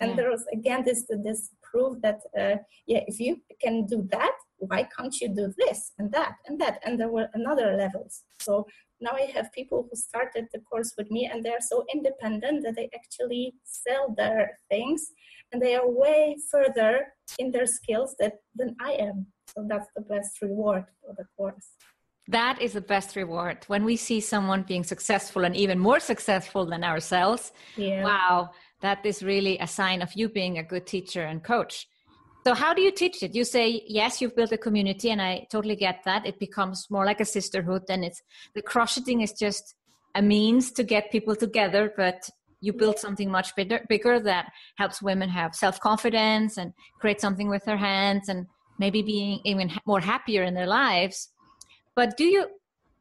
and 0.00 0.10
yeah. 0.10 0.16
there 0.16 0.30
was 0.30 0.44
again 0.52 0.82
this 0.84 1.04
this 1.24 1.50
proof 1.62 1.96
that 2.02 2.20
uh, 2.38 2.56
yeah 2.86 3.00
if 3.06 3.18
you 3.18 3.40
can 3.60 3.86
do 3.86 4.06
that 4.10 4.36
why 4.58 4.86
can't 4.96 5.20
you 5.20 5.28
do 5.28 5.52
this 5.58 5.92
and 5.98 6.10
that 6.12 6.34
and 6.46 6.60
that 6.60 6.80
and 6.84 6.98
there 6.98 7.08
were 7.08 7.28
another 7.34 7.74
levels 7.76 8.22
so 8.40 8.66
now 9.00 9.12
I 9.12 9.30
have 9.34 9.52
people 9.52 9.86
who 9.88 9.96
started 9.96 10.46
the 10.52 10.60
course 10.60 10.94
with 10.98 11.10
me 11.10 11.28
and 11.32 11.44
they're 11.44 11.60
so 11.60 11.84
independent 11.94 12.64
that 12.64 12.74
they 12.76 12.90
actually 12.94 13.54
sell 13.64 14.14
their 14.16 14.58
things 14.68 15.12
and 15.52 15.62
they 15.62 15.74
are 15.74 15.88
way 15.88 16.36
further 16.50 17.06
in 17.38 17.50
their 17.52 17.66
skills 17.66 18.14
that, 18.18 18.34
than 18.54 18.74
I 18.80 18.92
am. 18.92 19.26
So 19.54 19.66
that's 19.68 19.88
the 19.96 20.02
best 20.02 20.42
reward 20.42 20.84
for 21.00 21.14
the 21.16 21.24
course. 21.36 21.68
That 22.26 22.60
is 22.60 22.74
the 22.74 22.82
best 22.82 23.16
reward 23.16 23.64
when 23.68 23.84
we 23.84 23.96
see 23.96 24.20
someone 24.20 24.62
being 24.62 24.84
successful 24.84 25.44
and 25.44 25.56
even 25.56 25.78
more 25.78 25.98
successful 25.98 26.66
than 26.66 26.84
ourselves. 26.84 27.52
Yeah. 27.76 28.04
Wow, 28.04 28.50
that 28.82 29.04
is 29.06 29.22
really 29.22 29.58
a 29.58 29.66
sign 29.66 30.02
of 30.02 30.12
you 30.14 30.28
being 30.28 30.58
a 30.58 30.62
good 30.62 30.86
teacher 30.86 31.22
and 31.22 31.42
coach. 31.42 31.88
So 32.46 32.54
how 32.54 32.72
do 32.72 32.80
you 32.80 32.92
teach 32.92 33.22
it? 33.22 33.34
You 33.34 33.44
say 33.44 33.82
yes, 33.86 34.20
you've 34.20 34.34
built 34.34 34.52
a 34.52 34.58
community, 34.58 35.10
and 35.10 35.20
I 35.20 35.46
totally 35.50 35.76
get 35.76 36.00
that. 36.04 36.26
It 36.26 36.38
becomes 36.38 36.86
more 36.90 37.04
like 37.04 37.20
a 37.20 37.24
sisterhood, 37.24 37.82
and 37.88 38.04
it's 38.04 38.22
the 38.54 38.62
crocheting 38.62 39.20
is 39.20 39.32
just 39.32 39.74
a 40.14 40.22
means 40.22 40.72
to 40.72 40.82
get 40.82 41.10
people 41.10 41.36
together, 41.36 41.92
but 41.96 42.28
you 42.60 42.72
build 42.72 42.98
something 42.98 43.30
much 43.30 43.54
bigger, 43.54 43.84
bigger 43.88 44.18
that 44.20 44.50
helps 44.76 45.02
women 45.02 45.28
have 45.28 45.54
self 45.54 45.78
confidence 45.80 46.56
and 46.56 46.72
create 47.00 47.20
something 47.20 47.48
with 47.48 47.64
their 47.64 47.76
hands, 47.76 48.28
and 48.28 48.46
maybe 48.78 49.02
being 49.02 49.40
even 49.44 49.70
more 49.86 50.00
happier 50.00 50.42
in 50.42 50.54
their 50.54 50.66
lives. 50.66 51.30
But 51.94 52.16
do 52.16 52.24
you? 52.24 52.46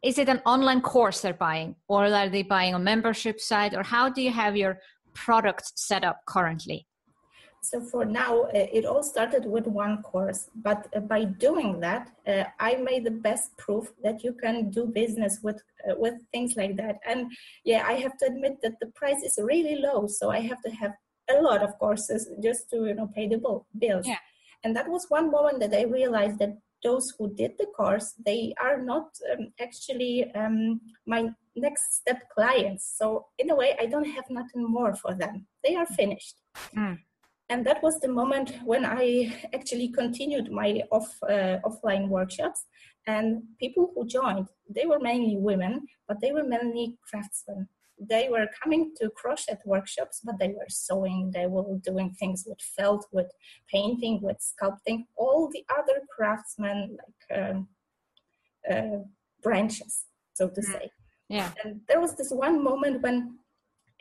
Is 0.04 0.18
it 0.20 0.30
an 0.30 0.42
online 0.46 0.82
course 0.82 1.22
they're 1.22 1.34
buying, 1.34 1.76
or 1.88 2.06
are 2.06 2.30
they 2.30 2.44
buying 2.44 2.74
a 2.74 2.80
membership 2.80 3.40
site, 3.40 3.74
or 3.74 3.84
how 3.84 4.10
do 4.10 4.22
you 4.22 4.32
have 4.32 4.58
your 4.58 4.80
product 5.14 5.80
set 5.80 6.04
up 6.04 6.22
currently? 6.28 6.86
So 7.70 7.82
for 7.82 8.06
now, 8.06 8.44
uh, 8.44 8.68
it 8.78 8.86
all 8.86 9.04
started 9.04 9.46
with 9.46 9.68
one 9.68 10.02
course, 10.02 10.50
but 10.56 10.88
uh, 10.96 11.02
by 11.02 11.26
doing 11.26 11.82
that, 11.82 12.10
uh, 12.26 12.46
I 12.62 12.76
made 12.76 13.04
the 13.04 13.20
best 13.28 13.58
proof 13.58 13.92
that 14.04 14.24
you 14.24 14.32
can 14.32 14.70
do 14.70 14.86
business 14.86 15.40
with 15.44 15.62
uh, 15.86 15.96
with 15.98 16.16
things 16.32 16.56
like 16.56 16.78
that. 16.78 16.96
And 17.06 17.30
yeah, 17.66 17.84
I 17.86 17.94
have 18.04 18.18
to 18.20 18.26
admit 18.28 18.60
that 18.64 18.80
the 18.80 18.88
price 18.96 19.22
is 19.22 19.38
really 19.42 19.76
low, 19.88 20.08
so 20.08 20.30
I 20.30 20.40
have 20.40 20.62
to 20.62 20.72
have 20.72 20.94
a 21.30 21.42
lot 21.42 21.62
of 21.62 21.78
courses 21.78 22.30
just 22.42 22.70
to 22.70 22.86
you 22.88 22.96
know 22.96 23.08
pay 23.14 23.28
the 23.28 23.38
bill, 23.38 23.66
bills. 23.78 24.08
Yeah. 24.08 24.24
And 24.64 24.74
that 24.78 24.88
was 24.88 25.06
one 25.10 25.30
moment 25.30 25.60
that 25.60 25.74
I 25.74 25.84
realized 25.84 26.40
that 26.40 26.58
those 26.86 27.12
who 27.18 27.36
did 27.36 27.52
the 27.60 27.68
course, 27.76 28.14
they 28.26 28.54
are 28.62 28.82
not 28.82 29.10
um, 29.34 29.52
actually 29.60 30.32
um, 30.36 30.80
my 31.06 31.30
next 31.58 31.96
step 31.96 32.30
clients. 32.34 32.96
So 32.98 33.26
in 33.38 33.50
a 33.50 33.56
way, 33.56 33.76
I 33.78 33.88
don't 33.88 34.12
have 34.18 34.30
nothing 34.30 34.64
more 34.64 34.96
for 34.96 35.14
them. 35.14 35.48
They 35.66 35.76
are 35.76 35.86
finished. 35.86 36.36
Mm 36.74 37.00
and 37.50 37.66
that 37.66 37.82
was 37.82 38.00
the 38.00 38.10
moment 38.10 38.54
when 38.66 38.86
I 38.86 39.34
actually 39.54 39.90
continued 39.90 40.52
my 40.52 40.82
off 40.92 41.18
uh, 41.24 41.58
offline 41.66 42.10
workshops. 42.10 42.66
And 43.08 43.44
people 43.58 43.92
who 43.96 44.06
joined, 44.06 44.50
they 44.70 44.86
were 44.86 45.00
mainly 45.00 45.38
women, 45.38 45.88
but 46.10 46.20
they 46.20 46.34
were 46.34 46.44
mainly 46.44 46.98
craftsmen. 47.10 47.70
They 47.98 48.28
were 48.30 48.48
coming 48.62 48.92
to 48.98 49.10
crochet 49.16 49.58
workshops, 49.66 50.22
but 50.26 50.38
they 50.40 50.50
were 50.50 50.68
sewing. 50.68 51.32
They 51.34 51.48
were 51.48 51.78
doing 51.84 52.14
things 52.20 52.44
with 52.46 52.60
felt, 52.60 53.08
with 53.14 53.32
painting, 53.72 54.20
with 54.22 54.38
sculpting, 54.40 55.06
all 55.16 55.50
the 55.52 55.64
other 55.72 56.02
craftsmen 56.14 56.98
like 57.00 57.40
um, 57.40 57.68
uh, 58.70 59.00
branches, 59.42 60.04
so 60.34 60.50
to 60.50 60.62
mm. 60.62 60.66
say. 60.66 60.92
Yeah. 61.30 61.52
And 61.64 61.82
there 61.88 62.02
was 62.02 62.16
this 62.16 62.30
one 62.30 62.62
moment 62.62 63.02
when 63.02 63.38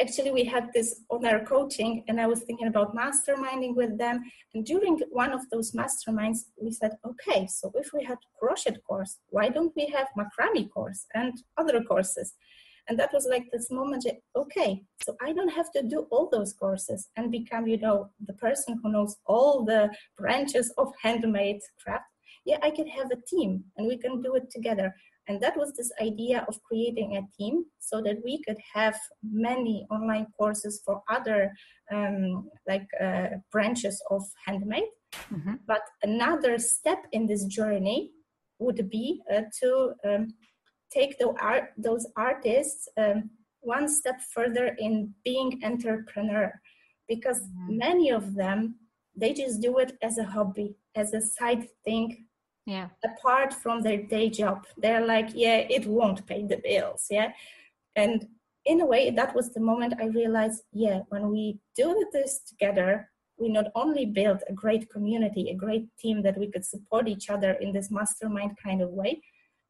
actually 0.00 0.30
we 0.30 0.44
had 0.44 0.70
this 0.74 1.00
on 1.10 1.24
our 1.24 1.40
coaching 1.44 2.04
and 2.08 2.20
i 2.20 2.26
was 2.26 2.42
thinking 2.42 2.68
about 2.68 2.94
masterminding 2.94 3.74
with 3.74 3.96
them. 3.98 4.22
And 4.54 4.64
during 4.64 4.98
one 5.10 5.32
of 5.32 5.42
those 5.50 5.72
masterminds 5.72 6.40
we 6.60 6.72
said 6.72 6.92
okay 7.04 7.46
so 7.46 7.72
if 7.74 7.92
we 7.92 8.04
had 8.04 8.18
crochet 8.38 8.76
course 8.88 9.18
why 9.28 9.48
don't 9.48 9.72
we 9.76 9.86
have 9.96 10.08
macrame 10.18 10.70
course 10.70 11.06
and 11.14 11.32
other 11.56 11.82
courses? 11.82 12.34
And 12.88 12.96
that 13.00 13.12
was 13.12 13.26
like 13.28 13.46
this 13.52 13.68
moment 13.70 14.06
okay 14.36 14.82
so 15.04 15.16
i 15.26 15.32
don't 15.32 15.56
have 15.58 15.70
to 15.72 15.82
do 15.82 16.06
all 16.10 16.28
those 16.30 16.52
courses 16.52 17.08
and 17.16 17.32
become 17.32 17.66
you 17.66 17.78
know 17.78 18.10
the 18.28 18.34
person 18.34 18.78
who 18.80 18.92
knows 18.92 19.16
all 19.26 19.64
the 19.64 19.90
branches 20.16 20.72
of 20.78 20.92
handmade 21.02 21.60
craft. 21.82 22.04
Yeah 22.44 22.58
i 22.62 22.70
can 22.70 22.86
have 22.86 23.10
a 23.10 23.22
team 23.32 23.64
and 23.76 23.86
we 23.88 23.96
can 23.98 24.22
do 24.22 24.34
it 24.36 24.50
together 24.50 24.94
and 25.28 25.40
that 25.40 25.56
was 25.56 25.72
this 25.72 25.90
idea 26.00 26.44
of 26.48 26.62
creating 26.62 27.16
a 27.16 27.26
team 27.36 27.64
so 27.80 28.00
that 28.02 28.18
we 28.24 28.42
could 28.42 28.58
have 28.74 28.96
many 29.22 29.86
online 29.90 30.26
courses 30.38 30.82
for 30.84 31.02
other 31.08 31.52
um, 31.92 32.48
like 32.68 32.86
uh, 33.00 33.28
branches 33.50 34.00
of 34.10 34.22
handmade. 34.46 34.84
Mm-hmm. 35.32 35.54
But 35.66 35.82
another 36.02 36.58
step 36.58 37.06
in 37.12 37.26
this 37.26 37.44
journey 37.44 38.12
would 38.58 38.88
be 38.88 39.22
uh, 39.32 39.42
to 39.60 39.92
um, 40.04 40.28
take 40.92 41.18
the 41.18 41.34
art, 41.40 41.70
those 41.76 42.06
artists 42.16 42.88
um, 42.96 43.30
one 43.60 43.88
step 43.88 44.20
further 44.32 44.76
in 44.78 45.12
being 45.24 45.60
entrepreneur 45.64 46.52
because 47.08 47.40
mm-hmm. 47.40 47.78
many 47.78 48.10
of 48.10 48.34
them 48.34 48.76
they 49.16 49.32
just 49.32 49.60
do 49.60 49.78
it 49.78 49.96
as 50.02 50.18
a 50.18 50.24
hobby 50.24 50.76
as 50.94 51.12
a 51.14 51.20
side 51.20 51.66
thing 51.84 52.25
yeah. 52.66 52.88
Apart 53.04 53.54
from 53.54 53.82
their 53.82 54.02
day 54.02 54.28
job 54.28 54.66
they're 54.76 55.06
like 55.06 55.30
yeah 55.34 55.58
it 55.70 55.86
won't 55.86 56.26
pay 56.26 56.44
the 56.44 56.60
bills 56.62 57.06
yeah? 57.10 57.32
And 57.94 58.26
in 58.64 58.80
a 58.80 58.86
way 58.86 59.10
that 59.10 59.34
was 59.34 59.54
the 59.54 59.60
moment 59.60 59.94
i 60.00 60.06
realized 60.06 60.62
yeah 60.72 61.00
when 61.08 61.30
we 61.30 61.58
do 61.76 62.04
this 62.12 62.40
together 62.40 63.08
we 63.38 63.48
not 63.48 63.66
only 63.74 64.04
build 64.04 64.42
a 64.48 64.52
great 64.52 64.90
community 64.90 65.50
a 65.50 65.54
great 65.54 65.86
team 65.98 66.22
that 66.22 66.36
we 66.36 66.50
could 66.50 66.64
support 66.64 67.06
each 67.06 67.30
other 67.30 67.52
in 67.52 67.72
this 67.72 67.90
mastermind 67.90 68.58
kind 68.62 68.82
of 68.82 68.90
way 68.90 69.20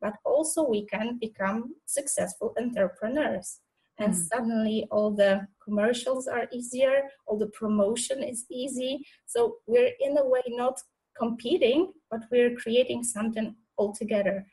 but 0.01 0.15
also 0.25 0.69
we 0.69 0.87
can 0.87 1.19
become 1.19 1.75
successful 1.87 2.55
entrepreneurs. 2.59 3.61
And 3.99 4.13
mm. 4.13 4.17
suddenly 4.17 4.87
all 4.91 5.11
the 5.11 5.47
commercials 5.65 6.29
are 6.29 6.47
easier 6.53 7.05
all 7.27 7.39
the 7.39 7.49
promotion 7.49 8.23
is 8.23 8.45
easy. 8.51 9.05
So 9.27 9.57
we're 9.67 9.93
in 10.01 10.19
a 10.19 10.27
way 10.27 10.43
not 10.49 10.79
competing, 11.19 11.93
but 12.11 12.21
we're 12.31 12.55
creating 12.55 13.03
something 13.05 13.55
altogether. 13.79 14.47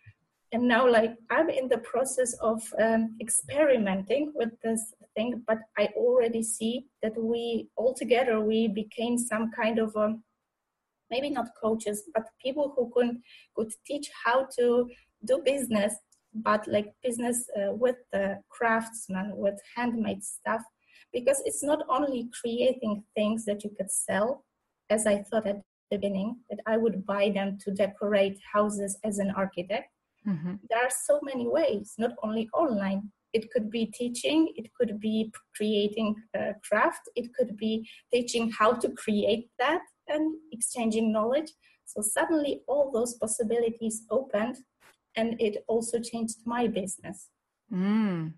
And 0.52 0.68
now, 0.68 0.90
like, 0.90 1.16
I'm 1.32 1.50
in 1.50 1.68
the 1.68 1.80
process 1.80 2.34
of 2.34 2.62
um, 2.80 3.18
experimenting 3.20 4.32
with 4.36 4.52
this 4.64 4.94
thing, 5.16 5.44
but 5.48 5.58
I 5.78 5.90
already 5.96 6.44
see 6.44 6.86
that 7.02 7.14
we 7.18 7.70
all 7.76 7.94
together 7.94 8.40
we 8.40 8.68
became 8.68 9.18
some 9.18 9.52
kind 9.52 9.80
of 9.80 9.96
um, 9.96 10.24
maybe 11.10 11.30
not 11.32 11.50
coaches, 11.60 12.04
but 12.14 12.24
people 12.44 12.74
who 12.76 12.92
could 12.94 13.18
could 13.56 13.72
teach 13.88 14.10
how 14.24 14.48
to 14.58 14.90
do 15.26 15.42
business, 15.44 15.96
but 16.34 16.68
like 16.68 16.94
business 17.04 17.50
uh, 17.58 17.74
with 17.74 17.98
the 18.12 18.40
craftsmen, 18.50 19.32
with 19.36 19.60
handmade 19.76 20.24
stuff, 20.24 20.62
because 21.12 21.42
it's 21.46 21.64
not 21.64 21.82
only 21.90 22.30
creating 22.42 23.04
things 23.16 23.46
that 23.46 23.64
you 23.64 23.72
could 23.78 23.92
sell, 23.92 24.46
as 24.90 25.08
I 25.08 25.24
thought 25.24 25.48
at 25.48 25.62
beginning 25.96 26.30
that 26.50 26.60
I 26.66 26.76
would 26.78 27.06
buy 27.06 27.32
them 27.38 27.58
to 27.64 27.72
decorate 27.72 28.38
houses 28.54 28.98
as 29.04 29.20
an 29.20 29.32
architect, 29.44 29.90
Mm-hmm. 30.28 30.54
There 30.70 30.80
are 30.80 30.92
so 31.06 31.20
many 31.24 31.48
ways, 31.48 31.96
not 31.98 32.12
only 32.24 32.50
online. 32.54 33.12
It 33.34 33.52
could 33.52 33.70
be 33.70 33.88
teaching, 33.88 34.54
it 34.56 34.68
could 34.80 35.00
be 35.00 35.34
creating 35.56 36.16
a 36.36 36.54
craft, 36.68 37.02
it 37.16 37.34
could 37.34 37.58
be 37.58 37.88
teaching 38.14 38.52
how 38.52 38.74
to 38.74 38.90
create 38.92 39.50
that 39.60 39.82
and 40.08 40.36
exchanging 40.52 41.12
knowledge. 41.12 41.52
So 41.86 42.02
suddenly 42.02 42.62
all 42.68 42.92
those 42.92 43.16
possibilities 43.16 44.04
opened 44.10 44.58
and 45.16 45.36
it 45.42 45.64
also 45.68 46.00
changed 46.00 46.38
my 46.46 46.68
business. 46.68 47.30
Mm. 47.72 48.34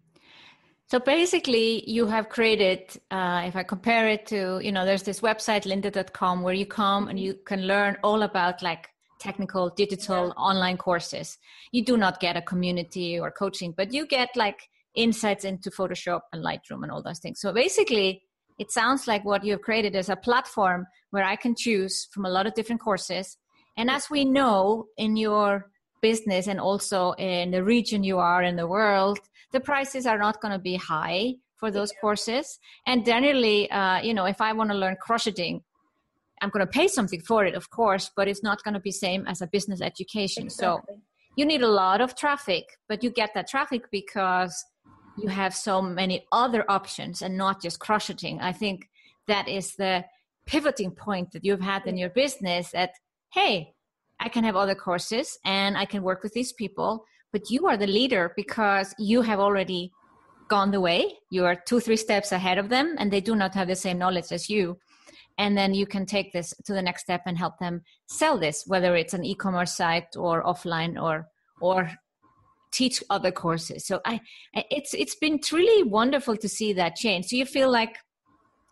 So 0.95 0.99
basically, 0.99 1.83
you 1.91 2.05
have 2.07 2.29
created, 2.29 2.79
uh, 3.11 3.43
if 3.45 3.57
I 3.57 3.63
compare 3.63 4.07
it 4.07 4.25
to, 4.27 4.61
you 4.63 4.71
know, 4.71 4.85
there's 4.85 5.03
this 5.03 5.19
website, 5.19 5.65
lynda.com, 5.65 6.41
where 6.41 6.53
you 6.53 6.65
come 6.65 7.09
and 7.09 7.19
you 7.19 7.33
can 7.45 7.67
learn 7.67 7.97
all 8.01 8.23
about 8.23 8.63
like 8.63 8.87
technical 9.19 9.69
digital 9.71 10.27
yeah. 10.27 10.41
online 10.41 10.77
courses. 10.77 11.37
You 11.73 11.83
do 11.83 11.97
not 11.97 12.21
get 12.21 12.37
a 12.37 12.41
community 12.41 13.19
or 13.19 13.29
coaching, 13.29 13.73
but 13.75 13.91
you 13.91 14.07
get 14.07 14.29
like 14.37 14.69
insights 14.95 15.43
into 15.43 15.69
Photoshop 15.69 16.21
and 16.31 16.41
Lightroom 16.41 16.83
and 16.83 16.91
all 16.93 17.03
those 17.03 17.19
things. 17.19 17.41
So 17.41 17.51
basically, 17.51 18.21
it 18.57 18.71
sounds 18.71 19.05
like 19.05 19.25
what 19.25 19.43
you've 19.43 19.63
created 19.63 19.97
is 19.97 20.07
a 20.07 20.15
platform 20.15 20.87
where 21.09 21.25
I 21.25 21.35
can 21.35 21.55
choose 21.57 22.07
from 22.13 22.23
a 22.23 22.29
lot 22.29 22.47
of 22.47 22.53
different 22.53 22.79
courses. 22.79 23.37
And 23.75 23.91
as 23.91 24.09
we 24.09 24.23
know 24.23 24.85
in 24.95 25.17
your 25.17 25.71
business 26.01 26.47
and 26.47 26.61
also 26.61 27.11
in 27.17 27.51
the 27.51 27.65
region 27.65 28.05
you 28.05 28.17
are 28.19 28.41
in 28.41 28.55
the 28.55 28.67
world, 28.67 29.19
the 29.55 29.61
prices 29.61 30.05
are 30.05 30.17
not 30.17 30.41
going 30.41 30.51
to 30.51 30.59
be 30.59 30.75
high 30.75 31.35
for 31.55 31.71
those 31.71 31.91
courses. 32.01 32.59
And 32.85 33.05
generally, 33.05 33.71
uh, 33.71 34.01
you 34.01 34.13
know, 34.13 34.25
if 34.25 34.41
I 34.41 34.51
want 34.51 34.69
to 34.71 34.77
learn 34.83 34.97
crocheting, 35.01 35.63
I'm 36.41 36.49
going 36.49 36.65
to 36.65 36.71
pay 36.79 36.89
something 36.89 37.21
for 37.21 37.45
it, 37.45 37.55
of 37.55 37.69
course, 37.69 38.11
but 38.17 38.27
it's 38.27 38.43
not 38.43 38.61
going 38.63 38.73
to 38.73 38.81
be 38.81 38.91
same 38.91 39.25
as 39.25 39.41
a 39.41 39.47
business 39.47 39.81
education. 39.81 40.43
Exactly. 40.47 40.95
So 40.95 41.01
you 41.37 41.45
need 41.45 41.61
a 41.61 41.73
lot 41.83 42.01
of 42.01 42.17
traffic, 42.17 42.65
but 42.89 43.01
you 43.03 43.09
get 43.09 43.31
that 43.33 43.47
traffic 43.47 43.83
because 43.91 44.53
you 45.17 45.29
have 45.29 45.55
so 45.55 45.81
many 45.81 46.25
other 46.33 46.65
options 46.69 47.21
and 47.21 47.37
not 47.37 47.61
just 47.61 47.79
crocheting. 47.79 48.41
I 48.41 48.51
think 48.51 48.89
that 49.27 49.47
is 49.47 49.75
the 49.77 50.03
pivoting 50.45 50.91
point 50.91 51.31
that 51.31 51.45
you've 51.45 51.61
had 51.61 51.87
in 51.87 51.95
your 51.97 52.09
business 52.09 52.71
that, 52.71 52.91
hey, 53.33 53.73
I 54.19 54.27
can 54.27 54.43
have 54.43 54.57
other 54.57 54.75
courses 54.75 55.39
and 55.45 55.77
I 55.77 55.85
can 55.85 56.03
work 56.03 56.23
with 56.23 56.33
these 56.33 56.51
people, 56.51 57.05
but 57.35 57.51
you 57.51 57.67
are 57.67 57.75
the 57.75 57.85
leader 57.85 58.31
because 58.37 58.95
you 58.97 59.21
have 59.21 59.41
already 59.41 59.91
gone 60.47 60.71
the 60.71 60.79
way. 60.79 61.17
You 61.29 61.43
are 61.43 61.61
two, 61.67 61.81
three 61.81 61.97
steps 61.97 62.31
ahead 62.31 62.57
of 62.57 62.69
them 62.69 62.95
and 62.97 63.11
they 63.11 63.19
do 63.19 63.35
not 63.35 63.53
have 63.55 63.67
the 63.67 63.75
same 63.75 63.97
knowledge 63.97 64.31
as 64.31 64.49
you. 64.49 64.77
And 65.37 65.57
then 65.57 65.73
you 65.73 65.85
can 65.85 66.05
take 66.05 66.31
this 66.31 66.53
to 66.63 66.71
the 66.71 66.81
next 66.81 67.01
step 67.01 67.23
and 67.25 67.37
help 67.37 67.59
them 67.59 67.81
sell 68.07 68.37
this, 68.37 68.63
whether 68.67 68.95
it's 68.95 69.13
an 69.13 69.25
e-commerce 69.25 69.75
site 69.75 70.15
or 70.15 70.45
offline 70.45 70.95
or 70.97 71.27
or 71.59 71.91
teach 72.71 73.03
other 73.09 73.33
courses. 73.33 73.85
So 73.85 73.99
I, 74.05 74.21
it's 74.53 74.93
it's 74.93 75.15
been 75.15 75.41
truly 75.41 75.83
wonderful 75.83 76.37
to 76.37 76.47
see 76.47 76.71
that 76.71 76.95
change. 76.95 77.27
Do 77.27 77.35
you 77.35 77.45
feel 77.45 77.69
like 77.69 77.97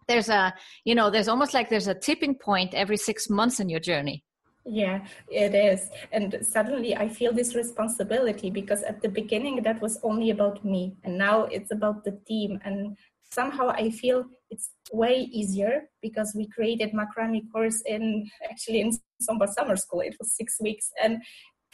there's 0.07 0.29
a 0.29 0.53
you 0.85 0.95
know 0.95 1.09
there's 1.09 1.27
almost 1.27 1.53
like 1.53 1.69
there's 1.69 1.89
a 1.89 1.99
tipping 2.07 2.35
point 2.35 2.73
every 2.73 2.95
six 2.95 3.29
months 3.29 3.59
in 3.59 3.67
your 3.67 3.81
journey? 3.81 4.23
Yeah, 4.65 5.05
it 5.29 5.53
is. 5.53 5.89
And 6.11 6.37
suddenly 6.41 6.95
I 6.95 7.09
feel 7.09 7.33
this 7.33 7.53
responsibility 7.53 8.49
because 8.49 8.81
at 8.83 9.01
the 9.01 9.09
beginning 9.09 9.61
that 9.63 9.81
was 9.81 9.99
only 10.03 10.29
about 10.29 10.63
me 10.63 10.95
and 11.03 11.17
now 11.17 11.43
it's 11.45 11.71
about 11.71 12.05
the 12.05 12.17
team. 12.25 12.59
And 12.63 12.95
somehow 13.29 13.69
I 13.69 13.89
feel 13.89 14.25
it's 14.49 14.71
way 14.91 15.27
easier 15.31 15.89
because 16.01 16.33
we 16.35 16.47
created 16.47 16.93
macrame 16.93 17.41
course 17.51 17.81
in 17.85 18.29
actually 18.49 18.81
in 18.81 18.93
summer 19.19 19.75
school. 19.75 19.99
It 19.99 20.15
was 20.19 20.33
six 20.33 20.57
weeks 20.61 20.91
and 21.03 21.21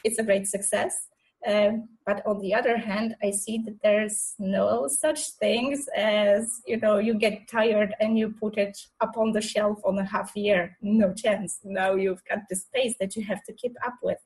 it's 0.04 0.18
a 0.18 0.24
great 0.24 0.48
success. 0.48 1.10
Um, 1.48 1.90
but 2.06 2.26
on 2.26 2.40
the 2.40 2.54
other 2.54 2.78
hand, 2.78 3.16
I 3.24 3.32
see 3.32 3.60
that 3.60 3.78
there's 3.82 4.34
no 4.40 4.88
such 4.88 5.32
things 5.32 5.88
as, 5.96 6.62
you 6.68 6.78
know, 6.78 6.98
you 6.98 7.14
get 7.14 7.48
tired 7.48 7.94
and 8.00 8.18
you 8.18 8.34
put 8.40 8.58
it 8.58 8.78
up 9.00 9.16
on 9.18 9.32
the 9.32 9.42
shelf 9.42 9.80
on 9.86 9.98
a 10.00 10.06
half 10.06 10.36
year. 10.36 10.78
No 10.82 11.14
chance. 11.14 11.60
Now 11.64 11.96
you've 11.96 12.24
got 12.26 12.40
the 12.50 12.56
space 12.56 12.96
that 13.00 13.16
you 13.16 13.24
have 13.24 13.44
to 13.44 13.54
keep 13.54 13.76
up 13.86 13.96
with. 14.04 14.18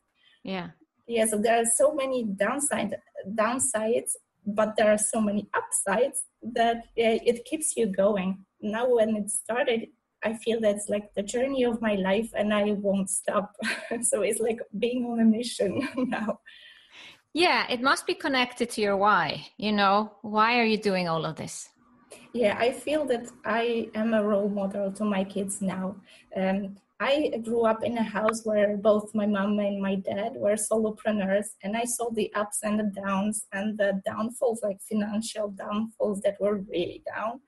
Yeah. 0.43 0.69
Yeah. 1.07 1.25
So 1.25 1.37
there 1.37 1.61
are 1.61 1.65
so 1.65 1.93
many 1.93 2.23
downside, 2.23 2.95
downsides, 3.29 4.13
but 4.45 4.75
there 4.75 4.91
are 4.91 4.97
so 4.97 5.21
many 5.21 5.47
upsides 5.53 6.23
that 6.41 6.85
yeah, 6.95 7.17
it 7.23 7.45
keeps 7.45 7.77
you 7.77 7.87
going. 7.87 8.45
Now, 8.61 8.95
when 8.95 9.15
it 9.15 9.29
started, 9.29 9.87
I 10.23 10.33
feel 10.35 10.61
that's 10.61 10.89
like 10.89 11.13
the 11.13 11.23
journey 11.23 11.63
of 11.63 11.81
my 11.81 11.95
life 11.95 12.31
and 12.33 12.53
I 12.53 12.71
won't 12.71 13.09
stop. 13.09 13.55
so 14.01 14.21
it's 14.21 14.39
like 14.39 14.59
being 14.79 15.05
on 15.05 15.19
a 15.19 15.25
mission 15.25 15.87
now. 15.97 16.39
Yeah, 17.33 17.65
it 17.69 17.81
must 17.81 18.05
be 18.05 18.13
connected 18.13 18.69
to 18.71 18.81
your 18.81 18.95
why. 18.95 19.47
You 19.57 19.71
know, 19.71 20.13
why 20.21 20.59
are 20.59 20.65
you 20.65 20.77
doing 20.77 21.07
all 21.07 21.25
of 21.25 21.35
this? 21.35 21.69
Yeah, 22.31 22.55
I 22.59 22.71
feel 22.71 23.05
that 23.05 23.27
I 23.43 23.89
am 23.95 24.13
a 24.13 24.23
role 24.23 24.49
model 24.49 24.91
to 24.91 25.03
my 25.03 25.23
kids 25.23 25.61
now. 25.61 25.95
Um, 26.35 26.77
I 26.99 27.31
grew 27.43 27.65
up 27.65 27.83
in 27.83 27.97
a 27.97 28.03
house 28.03 28.45
where 28.45 28.77
both 28.77 29.13
my 29.15 29.25
mom 29.25 29.59
and 29.59 29.81
my 29.81 29.95
dad 29.95 30.33
were 30.35 30.55
solopreneurs, 30.55 31.47
and 31.63 31.75
I 31.75 31.85
saw 31.85 32.09
the 32.11 32.31
ups 32.33 32.59
and 32.63 32.79
the 32.79 32.91
downs 33.01 33.45
and 33.51 33.77
the 33.77 34.01
downfalls, 34.05 34.61
like 34.63 34.79
financial 34.81 35.49
downfalls 35.49 36.21
that 36.21 36.39
were 36.39 36.57
really 36.69 37.03
down. 37.13 37.41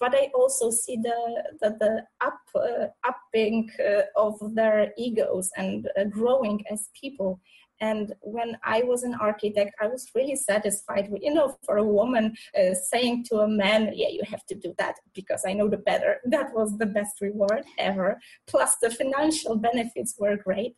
But 0.00 0.14
I 0.14 0.30
also 0.34 0.70
see 0.70 0.96
the 0.96 1.20
the, 1.60 1.70
the 1.80 2.02
up 2.20 2.40
uh, 2.54 2.88
upping 3.04 3.70
uh, 3.80 4.02
of 4.16 4.34
their 4.54 4.92
egos 4.98 5.50
and 5.56 5.88
uh, 5.98 6.04
growing 6.04 6.64
as 6.70 6.90
people. 7.00 7.40
And 7.80 8.14
when 8.20 8.56
I 8.64 8.82
was 8.82 9.02
an 9.02 9.14
architect, 9.14 9.74
I 9.80 9.88
was 9.88 10.08
really 10.14 10.36
satisfied 10.36 11.10
with, 11.10 11.22
you 11.22 11.34
know, 11.34 11.56
for 11.64 11.78
a 11.78 11.84
woman 11.84 12.34
uh, 12.58 12.74
saying 12.74 13.24
to 13.30 13.40
a 13.40 13.48
man, 13.48 13.92
yeah, 13.94 14.08
you 14.08 14.22
have 14.26 14.44
to 14.46 14.54
do 14.54 14.74
that 14.78 14.94
because 15.12 15.42
I 15.46 15.54
know 15.54 15.68
the 15.68 15.78
better. 15.78 16.20
That 16.26 16.54
was 16.54 16.78
the 16.78 16.86
best 16.86 17.20
reward 17.20 17.64
ever. 17.78 18.20
Plus, 18.46 18.76
the 18.80 18.90
financial 18.90 19.56
benefits 19.56 20.14
were 20.18 20.36
great. 20.36 20.74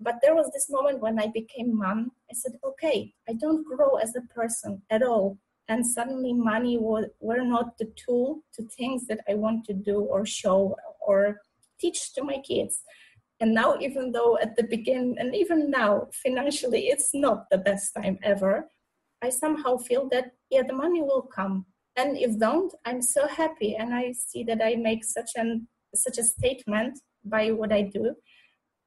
But 0.00 0.16
there 0.22 0.34
was 0.34 0.50
this 0.52 0.68
moment 0.68 1.00
when 1.00 1.20
I 1.20 1.28
became 1.28 1.76
mom. 1.76 2.10
I 2.30 2.34
said, 2.34 2.58
okay, 2.64 3.14
I 3.28 3.34
don't 3.34 3.64
grow 3.64 3.96
as 3.96 4.14
a 4.16 4.34
person 4.34 4.82
at 4.90 5.02
all. 5.02 5.38
And 5.68 5.86
suddenly, 5.86 6.32
money 6.32 6.76
was, 6.78 7.06
were 7.20 7.42
not 7.42 7.78
the 7.78 7.90
tool 7.96 8.42
to 8.54 8.64
things 8.64 9.06
that 9.06 9.20
I 9.28 9.34
want 9.34 9.64
to 9.66 9.72
do 9.72 10.00
or 10.00 10.26
show 10.26 10.76
or 11.00 11.40
teach 11.80 12.12
to 12.14 12.22
my 12.22 12.38
kids 12.38 12.82
and 13.40 13.52
now, 13.52 13.76
even 13.80 14.12
though 14.12 14.38
at 14.38 14.56
the 14.56 14.64
beginning, 14.64 15.16
and 15.18 15.34
even 15.34 15.70
now, 15.70 16.08
financially, 16.12 16.86
it's 16.88 17.14
not 17.14 17.46
the 17.50 17.58
best 17.58 17.92
time 17.94 18.18
ever, 18.22 18.68
I 19.22 19.30
somehow 19.30 19.78
feel 19.78 20.08
that, 20.10 20.32
yeah, 20.50 20.62
the 20.62 20.74
money 20.74 21.02
will 21.02 21.22
come. 21.22 21.66
And 21.96 22.16
if 22.16 22.38
don't, 22.38 22.72
I'm 22.84 23.02
so 23.02 23.26
happy. 23.26 23.76
And 23.76 23.94
I 23.94 24.12
see 24.12 24.44
that 24.44 24.60
I 24.62 24.76
make 24.76 25.04
such 25.04 25.30
an 25.36 25.68
such 25.94 26.18
a 26.18 26.24
statement 26.24 26.98
by 27.24 27.52
what 27.52 27.72
I 27.72 27.82
do 27.82 28.14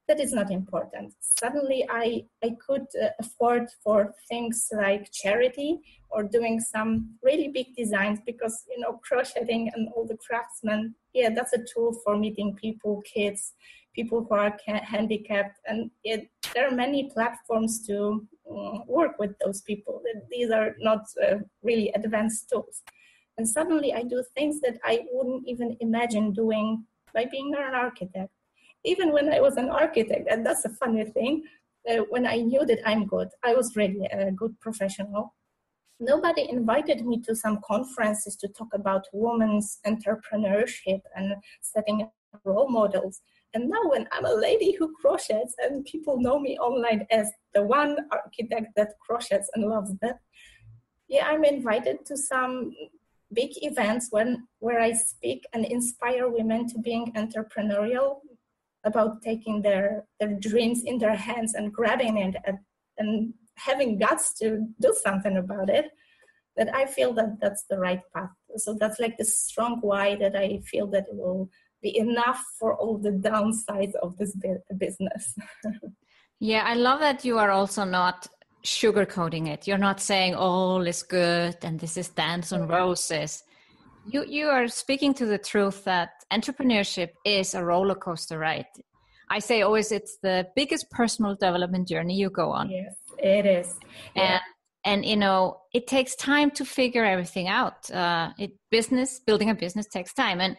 that 0.07 0.19
is 0.19 0.31
not 0.31 0.51
important. 0.51 1.13
Suddenly, 1.19 1.85
I, 1.89 2.23
I 2.43 2.55
could 2.65 2.85
uh, 3.01 3.09
afford 3.19 3.67
for 3.83 4.13
things 4.29 4.67
like 4.71 5.11
charity 5.11 5.79
or 6.09 6.23
doing 6.23 6.59
some 6.59 7.15
really 7.21 7.49
big 7.49 7.75
designs 7.75 8.19
because, 8.25 8.63
you 8.69 8.79
know, 8.79 8.99
crocheting 9.03 9.69
and 9.75 9.89
all 9.93 10.05
the 10.05 10.17
craftsmen, 10.25 10.95
yeah, 11.13 11.29
that's 11.29 11.53
a 11.53 11.65
tool 11.73 11.93
for 12.05 12.17
meeting 12.17 12.55
people, 12.55 13.01
kids, 13.01 13.53
people 13.97 14.19
who 14.23 14.35
are 14.35 14.57
handicapped. 14.95 15.59
And 15.67 15.91
it, 16.03 16.29
there 16.53 16.67
are 16.67 16.75
many 16.85 17.09
platforms 17.15 17.85
to 17.87 18.25
uh, 18.49 18.79
work 18.87 19.13
with 19.19 19.33
those 19.43 19.61
people. 19.61 20.01
These 20.31 20.51
are 20.51 20.75
not 20.79 21.01
uh, 21.25 21.37
really 21.63 21.89
advanced 21.99 22.49
tools. 22.49 22.83
And 23.37 23.47
suddenly 23.47 23.93
I 23.93 24.03
do 24.03 24.23
things 24.35 24.61
that 24.61 24.77
I 24.83 25.05
wouldn't 25.11 25.43
even 25.47 25.77
imagine 25.79 26.33
doing 26.33 26.85
by 27.13 27.25
being 27.25 27.53
an 27.55 27.75
architect 27.75 28.31
even 28.87 29.11
when 29.11 29.31
I 29.33 29.41
was 29.41 29.57
an 29.57 29.69
architect, 29.69 30.27
and 30.29 30.45
that's 30.45 30.65
a 30.65 30.69
funny 30.69 31.03
thing, 31.03 31.43
uh, 31.89 32.03
when 32.09 32.25
I 32.25 32.37
knew 32.37 32.65
that 32.65 32.79
I'm 32.85 33.05
good, 33.05 33.29
I 33.43 33.53
was 33.53 33.75
really 33.75 34.05
a 34.05 34.31
good 34.31 34.59
professional. 34.59 35.35
Nobody 35.99 36.47
invited 36.49 37.05
me 37.05 37.21
to 37.23 37.35
some 37.35 37.59
conferences 37.65 38.35
to 38.37 38.47
talk 38.47 38.69
about 38.73 39.07
women's 39.11 39.79
entrepreneurship 39.85 41.01
and 41.15 41.35
setting 41.61 42.03
up 42.03 42.13
role 42.45 42.69
models. 42.69 43.21
And 43.53 43.69
now, 43.69 43.81
when 43.85 44.07
I'm 44.11 44.25
a 44.25 44.33
lady 44.33 44.73
who 44.73 44.93
crochets 44.99 45.55
and 45.59 45.85
people 45.85 46.19
know 46.19 46.39
me 46.39 46.57
online 46.59 47.07
as 47.11 47.31
the 47.53 47.63
one 47.63 47.97
architect 48.11 48.67
that 48.75 48.89
crochets 49.05 49.49
and 49.55 49.65
loves 49.65 49.91
that, 50.01 50.19
yeah, 51.07 51.25
I'm 51.27 51.43
invited 51.43 52.05
to 52.07 52.17
some 52.17 52.71
big 53.33 53.51
events 53.63 54.07
when 54.11 54.47
where 54.59 54.79
I 54.79 54.93
speak 54.93 55.45
and 55.53 55.65
inspire 55.65 56.29
women 56.29 56.67
to 56.69 56.79
being 56.79 57.13
entrepreneurial, 57.13 58.19
about 58.87 59.21
taking 59.21 59.61
their 59.61 60.05
their 60.19 60.33
dreams 60.47 60.81
in 60.85 60.97
their 60.97 61.15
hands 61.15 61.53
and 61.53 61.73
grabbing 61.73 62.17
it 62.17 62.35
and, 62.45 62.57
and 62.97 63.33
having 63.55 63.97
guts 63.99 64.33
to 64.39 64.67
do 64.79 64.93
something 65.05 65.37
about 65.37 65.69
it 65.69 65.87
that 66.55 66.69
i 66.73 66.85
feel 66.85 67.11
that 67.13 67.31
that's 67.41 67.63
the 67.69 67.77
right 67.77 68.01
path. 68.13 68.29
So 68.55 68.75
that's 68.79 68.99
like 68.99 69.17
the 69.17 69.25
strong 69.25 69.79
why 69.81 70.15
that 70.15 70.35
i 70.35 70.59
feel 70.71 70.87
that 70.87 71.05
it 71.11 71.15
will 71.15 71.49
be 71.81 71.97
enough 71.97 72.41
for 72.59 72.75
all 72.75 72.97
the 72.97 73.11
downsides 73.11 73.93
of 74.01 74.17
this 74.17 74.35
business 74.77 75.35
yeah 76.39 76.63
i 76.65 76.73
love 76.73 76.99
that 76.99 77.23
you 77.25 77.37
are 77.37 77.51
also 77.51 77.83
not 77.83 78.27
sugarcoating 78.67 79.47
it. 79.47 79.65
You're 79.65 79.77
not 79.77 79.99
saying 79.99 80.35
all 80.35 80.85
is 80.85 81.01
good 81.03 81.57
and 81.61 81.79
this 81.79 81.97
is 81.97 82.09
dance 82.09 82.51
on 82.51 82.67
roses. 82.67 83.43
You 84.05 84.25
you 84.25 84.47
are 84.47 84.67
speaking 84.67 85.13
to 85.15 85.25
the 85.25 85.37
truth 85.37 85.83
that 85.85 86.09
entrepreneurship 86.31 87.09
is 87.25 87.55
a 87.55 87.63
roller 87.63 87.95
coaster 87.95 88.39
ride. 88.39 88.67
I 89.29 89.39
say 89.39 89.61
always 89.61 89.91
it's 89.91 90.17
the 90.21 90.47
biggest 90.55 90.89
personal 90.91 91.35
development 91.35 91.87
journey 91.87 92.15
you 92.15 92.29
go 92.29 92.51
on. 92.51 92.69
Yes, 92.69 92.95
it 93.17 93.45
is. 93.45 93.79
And 94.15 94.41
and 94.85 95.05
you 95.05 95.17
know 95.17 95.59
it 95.73 95.87
takes 95.87 96.15
time 96.15 96.51
to 96.51 96.65
figure 96.65 97.05
everything 97.05 97.47
out. 97.47 97.89
Uh, 97.91 98.31
it 98.37 98.51
business 98.71 99.19
building 99.25 99.49
a 99.49 99.55
business 99.55 99.87
takes 99.87 100.13
time, 100.13 100.39
and 100.39 100.55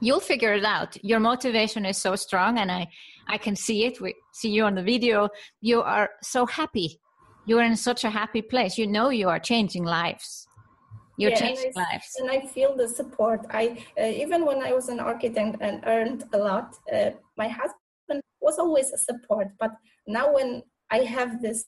you'll 0.00 0.20
figure 0.20 0.54
it 0.54 0.64
out. 0.64 1.02
Your 1.04 1.20
motivation 1.20 1.84
is 1.84 1.98
so 1.98 2.16
strong, 2.16 2.58
and 2.58 2.70
I 2.70 2.88
I 3.28 3.38
can 3.38 3.56
see 3.56 3.84
it. 3.84 4.00
We 4.00 4.14
see 4.32 4.50
you 4.50 4.64
on 4.64 4.74
the 4.74 4.82
video. 4.82 5.28
You 5.60 5.82
are 5.82 6.10
so 6.22 6.46
happy. 6.46 7.00
You 7.46 7.58
are 7.58 7.64
in 7.64 7.76
such 7.76 8.04
a 8.04 8.10
happy 8.10 8.42
place. 8.42 8.78
You 8.78 8.86
know 8.86 9.10
you 9.10 9.28
are 9.28 9.38
changing 9.38 9.84
lives 9.84 10.48
you're 11.20 11.30
yeah, 11.30 11.36
changing 11.36 11.72
and 11.76 11.84
I, 11.84 11.92
lives 11.92 12.08
and 12.18 12.30
i 12.30 12.40
feel 12.46 12.74
the 12.74 12.88
support 12.88 13.40
i 13.50 13.64
uh, 14.00 14.06
even 14.06 14.46
when 14.46 14.62
i 14.62 14.72
was 14.72 14.88
an 14.88 15.00
architect 15.00 15.56
and 15.60 15.82
earned 15.86 16.24
a 16.32 16.38
lot 16.38 16.76
uh, 16.92 17.10
my 17.36 17.48
husband 17.48 18.22
was 18.40 18.58
always 18.58 18.90
a 18.92 18.98
support 18.98 19.48
but 19.58 19.72
now 20.06 20.32
when 20.32 20.62
i 20.90 20.98
have 20.98 21.42
this 21.42 21.66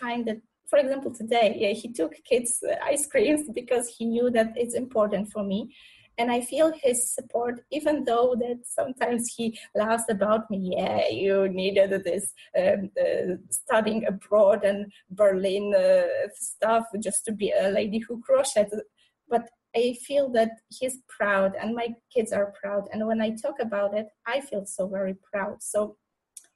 time 0.00 0.24
that 0.24 0.38
for 0.70 0.78
example 0.78 1.12
today 1.14 1.54
yeah, 1.60 1.72
he 1.72 1.92
took 1.92 2.12
kids 2.24 2.62
ice 2.82 3.06
creams 3.06 3.42
because 3.54 3.86
he 3.96 4.06
knew 4.06 4.30
that 4.30 4.52
it's 4.56 4.74
important 4.74 5.30
for 5.30 5.42
me 5.44 5.74
and 6.18 6.30
i 6.30 6.40
feel 6.40 6.72
his 6.82 7.14
support 7.14 7.60
even 7.70 8.04
though 8.04 8.34
that 8.38 8.58
sometimes 8.64 9.32
he 9.36 9.58
laughs 9.74 10.04
about 10.08 10.50
me 10.50 10.74
yeah 10.76 11.08
you 11.08 11.48
needed 11.48 12.04
this 12.04 12.32
um, 12.58 12.90
uh, 13.00 13.34
studying 13.50 14.06
abroad 14.06 14.64
and 14.64 14.92
berlin 15.10 15.74
uh, 15.74 16.28
stuff 16.34 16.84
just 17.00 17.24
to 17.24 17.32
be 17.32 17.52
a 17.52 17.68
lady 17.68 17.98
who 17.98 18.20
crocheted 18.20 18.80
but 19.28 19.48
I 19.76 19.96
feel 20.06 20.30
that 20.32 20.52
he's 20.68 20.98
proud 21.08 21.54
and 21.60 21.74
my 21.74 21.88
kids 22.14 22.32
are 22.32 22.52
proud. 22.62 22.84
And 22.92 23.06
when 23.08 23.20
I 23.20 23.30
talk 23.30 23.56
about 23.60 23.96
it, 23.96 24.06
I 24.24 24.40
feel 24.40 24.64
so 24.66 24.86
very 24.86 25.16
proud. 25.32 25.62
So 25.62 25.96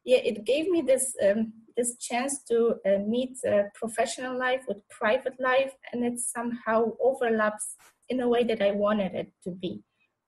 yeah, 0.04 0.18
it 0.24 0.44
gave 0.44 0.68
me 0.68 0.82
this 0.82 1.14
um, 1.22 1.52
this 1.76 1.96
chance 1.98 2.42
to 2.44 2.76
uh, 2.86 2.98
meet 3.06 3.36
uh, 3.46 3.64
professional 3.74 4.38
life 4.38 4.62
with 4.66 4.78
private 4.88 5.38
life, 5.38 5.72
and 5.92 6.04
it 6.04 6.18
somehow 6.18 6.92
overlaps 7.00 7.76
in 8.08 8.20
a 8.20 8.28
way 8.28 8.44
that 8.44 8.62
I 8.62 8.72
wanted 8.72 9.14
it 9.14 9.32
to 9.44 9.50
be. 9.50 9.82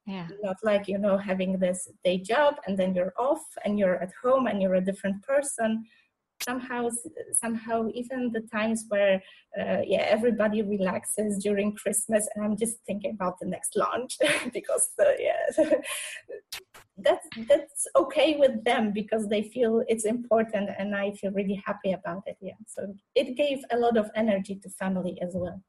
Yeah. 0.07 0.29
Not 0.43 0.57
like 0.63 0.89
you 0.89 0.99
know 0.99 1.17
having 1.17 1.59
this 1.59 1.89
day 2.05 2.19
job 2.19 2.57
and 2.67 2.77
then 2.79 2.95
you're 2.95 3.13
off 3.19 3.45
and 3.65 3.79
you're 3.79 4.03
at 4.03 4.13
home 4.23 4.47
and 4.47 4.61
you're 4.61 4.77
a 4.77 4.81
different 4.81 5.23
person 5.23 5.85
somehow 6.43 6.89
somehow 7.33 7.89
even 7.95 8.31
the 8.33 8.41
times 8.53 8.85
where 8.89 9.23
uh, 9.61 9.81
yeah 9.87 10.05
everybody 10.09 10.63
relaxes 10.63 11.43
during 11.43 11.75
christmas 11.75 12.29
and 12.35 12.45
i'm 12.45 12.57
just 12.57 12.77
thinking 12.87 13.13
about 13.13 13.39
the 13.41 13.47
next 13.47 13.77
launch 13.77 14.17
because 14.53 14.89
uh, 15.01 15.13
yeah 15.19 15.43
that's 16.99 17.27
that's 17.49 17.87
okay 17.97 18.37
with 18.39 18.63
them 18.65 18.93
because 18.93 19.29
they 19.29 19.43
feel 19.43 19.83
it's 19.89 20.05
important 20.05 20.71
and 20.79 20.95
i 20.95 21.11
feel 21.13 21.33
really 21.33 21.63
happy 21.67 21.93
about 21.93 22.23
it 22.27 22.37
yeah 22.41 22.61
so 22.67 22.95
it 23.15 23.37
gave 23.37 23.59
a 23.73 23.77
lot 23.77 23.97
of 23.97 24.11
energy 24.17 24.55
to 24.63 24.69
family 24.71 25.19
as 25.23 25.33
well 25.35 25.63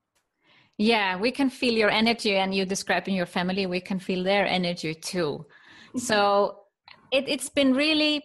yeah 0.78 1.18
we 1.18 1.32
can 1.32 1.50
feel 1.50 1.74
your 1.74 1.90
energy 1.90 2.36
and 2.36 2.54
you 2.56 2.66
describe 2.66 3.08
in 3.08 3.14
your 3.14 3.26
family 3.26 3.66
we 3.66 3.82
can 3.82 4.00
feel 4.00 4.24
their 4.24 4.46
energy 4.46 4.94
too 4.94 5.46
so 5.96 6.58
it, 7.12 7.28
it's 7.28 7.50
been 7.50 7.74
really 7.74 8.24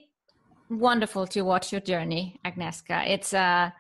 wonderful 0.71 1.27
to 1.29 1.43
watch 1.43 1.73
your 1.73 1.81
journey, 1.81 2.39
Agnieszka. 2.45 3.09
It's 3.09 3.35
uh, 3.35 3.71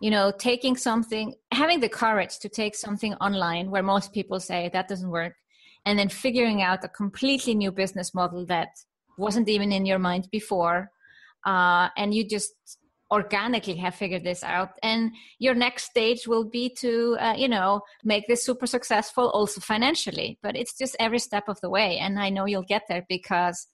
you 0.00 0.10
know, 0.10 0.32
taking 0.36 0.76
something, 0.76 1.34
having 1.52 1.80
the 1.80 1.88
courage 1.88 2.38
to 2.40 2.48
take 2.48 2.74
something 2.74 3.14
online 3.14 3.70
where 3.70 3.82
most 3.82 4.12
people 4.12 4.40
say 4.40 4.70
that 4.72 4.88
doesn't 4.88 5.10
work, 5.10 5.34
and 5.86 5.98
then 5.98 6.08
figuring 6.08 6.62
out 6.62 6.84
a 6.84 6.88
completely 6.88 7.54
new 7.54 7.70
business 7.70 8.14
model 8.14 8.44
that 8.46 8.68
wasn't 9.16 9.48
even 9.48 9.72
in 9.72 9.86
your 9.86 9.98
mind 9.98 10.28
before, 10.32 10.90
uh, 11.46 11.88
and 11.96 12.12
you 12.14 12.26
just 12.26 12.52
organically 13.10 13.76
have 13.76 13.94
figured 13.94 14.24
this 14.24 14.42
out 14.42 14.70
and 14.82 15.12
your 15.38 15.54
next 15.54 15.84
stage 15.84 16.26
will 16.26 16.44
be 16.44 16.68
to 16.68 17.16
uh, 17.20 17.34
you 17.36 17.48
know 17.48 17.80
make 18.02 18.26
this 18.26 18.44
super 18.44 18.66
successful 18.66 19.30
also 19.30 19.60
financially 19.60 20.38
but 20.42 20.56
it's 20.56 20.76
just 20.76 20.96
every 20.98 21.18
step 21.18 21.44
of 21.48 21.60
the 21.60 21.68
way 21.68 21.98
and 21.98 22.18
i 22.18 22.30
know 22.30 22.46
you'll 22.46 22.62
get 22.62 22.82
there 22.88 23.04
because 23.08 23.68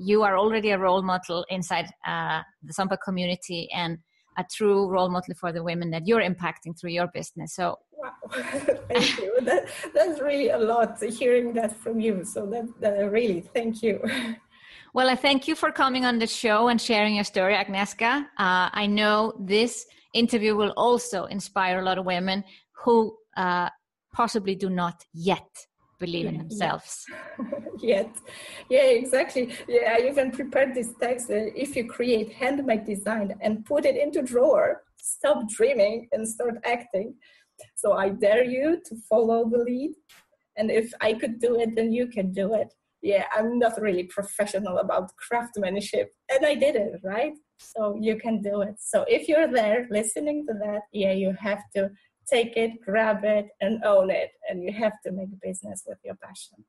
you 0.00 0.22
are 0.22 0.36
already 0.38 0.70
a 0.70 0.78
role 0.78 1.02
model 1.02 1.44
inside 1.50 1.90
uh, 2.06 2.40
the 2.62 2.72
Samba 2.72 2.96
community 2.96 3.68
and 3.72 3.98
a 4.38 4.44
true 4.50 4.88
role 4.88 5.10
model 5.10 5.34
for 5.34 5.52
the 5.52 5.62
women 5.62 5.90
that 5.90 6.06
you're 6.06 6.22
impacting 6.22 6.78
through 6.78 6.90
your 6.90 7.08
business. 7.08 7.54
So, 7.54 7.78
wow, 7.92 8.10
thank 8.32 9.18
you. 9.18 9.38
That, 9.42 9.68
that's 9.94 10.20
really 10.20 10.48
a 10.48 10.58
lot 10.58 10.98
to 11.00 11.10
hearing 11.10 11.52
that 11.54 11.76
from 11.76 12.00
you. 12.00 12.24
So, 12.24 12.46
that, 12.46 12.68
that 12.80 13.10
really, 13.10 13.42
thank 13.42 13.82
you. 13.82 14.02
Well, 14.92 15.08
I 15.08 15.14
thank 15.14 15.46
you 15.46 15.54
for 15.54 15.70
coming 15.70 16.04
on 16.04 16.18
the 16.18 16.26
show 16.26 16.66
and 16.66 16.80
sharing 16.80 17.14
your 17.14 17.24
story, 17.24 17.54
Agnieszka. 17.54 18.26
Uh, 18.36 18.70
I 18.72 18.86
know 18.86 19.32
this 19.38 19.86
interview 20.14 20.56
will 20.56 20.74
also 20.76 21.26
inspire 21.26 21.78
a 21.78 21.82
lot 21.82 21.96
of 21.96 22.04
women 22.04 22.42
who 22.72 23.16
uh, 23.36 23.68
possibly 24.12 24.56
do 24.56 24.68
not 24.68 25.04
yet 25.12 25.48
believe 26.00 26.26
in 26.26 26.38
themselves. 26.42 27.06
Yet. 27.78 28.10
Yeah 28.68 28.82
exactly. 28.82 29.54
Yeah 29.68 29.94
i 29.96 30.08
even 30.08 30.32
prepared 30.32 30.74
this 30.74 30.92
text 31.00 31.30
uh, 31.30 31.52
if 31.54 31.76
you 31.76 31.84
create 31.86 32.32
handmade 32.32 32.84
design 32.84 33.34
and 33.40 33.64
put 33.64 33.84
it 33.84 33.96
into 33.96 34.22
drawer 34.22 34.82
stop 34.96 35.48
dreaming 35.48 36.08
and 36.12 36.26
start 36.26 36.56
acting. 36.64 37.14
So 37.76 37.92
i 37.92 38.08
dare 38.08 38.44
you 38.44 38.80
to 38.86 38.96
follow 39.08 39.48
the 39.48 39.58
lead 39.58 39.92
and 40.56 40.70
if 40.70 40.92
i 41.00 41.12
could 41.12 41.38
do 41.38 41.60
it 41.60 41.76
then 41.76 41.92
you 41.92 42.06
can 42.08 42.32
do 42.32 42.54
it 42.54 42.74
yeah 43.02 43.24
i'm 43.36 43.58
not 43.58 43.80
really 43.80 44.04
professional 44.04 44.78
about 44.78 45.10
craftsmanship 45.16 46.12
and 46.32 46.44
i 46.44 46.54
did 46.54 46.76
it 46.76 46.92
right 47.02 47.32
so 47.58 47.96
you 48.00 48.16
can 48.16 48.40
do 48.40 48.62
it 48.62 48.74
so 48.78 49.04
if 49.08 49.28
you're 49.28 49.48
there 49.48 49.86
listening 49.90 50.46
to 50.46 50.54
that 50.54 50.80
yeah 50.92 51.12
you 51.12 51.34
have 51.40 51.62
to 51.74 51.90
take 52.30 52.56
it, 52.56 52.80
grab 52.84 53.24
it, 53.24 53.48
and 53.60 53.82
own 53.84 54.10
it. 54.10 54.30
And 54.48 54.62
you 54.62 54.72
have 54.72 55.00
to 55.04 55.12
make 55.12 55.28
business 55.42 55.82
with 55.86 55.98
your 56.04 56.14
passion. 56.14 56.64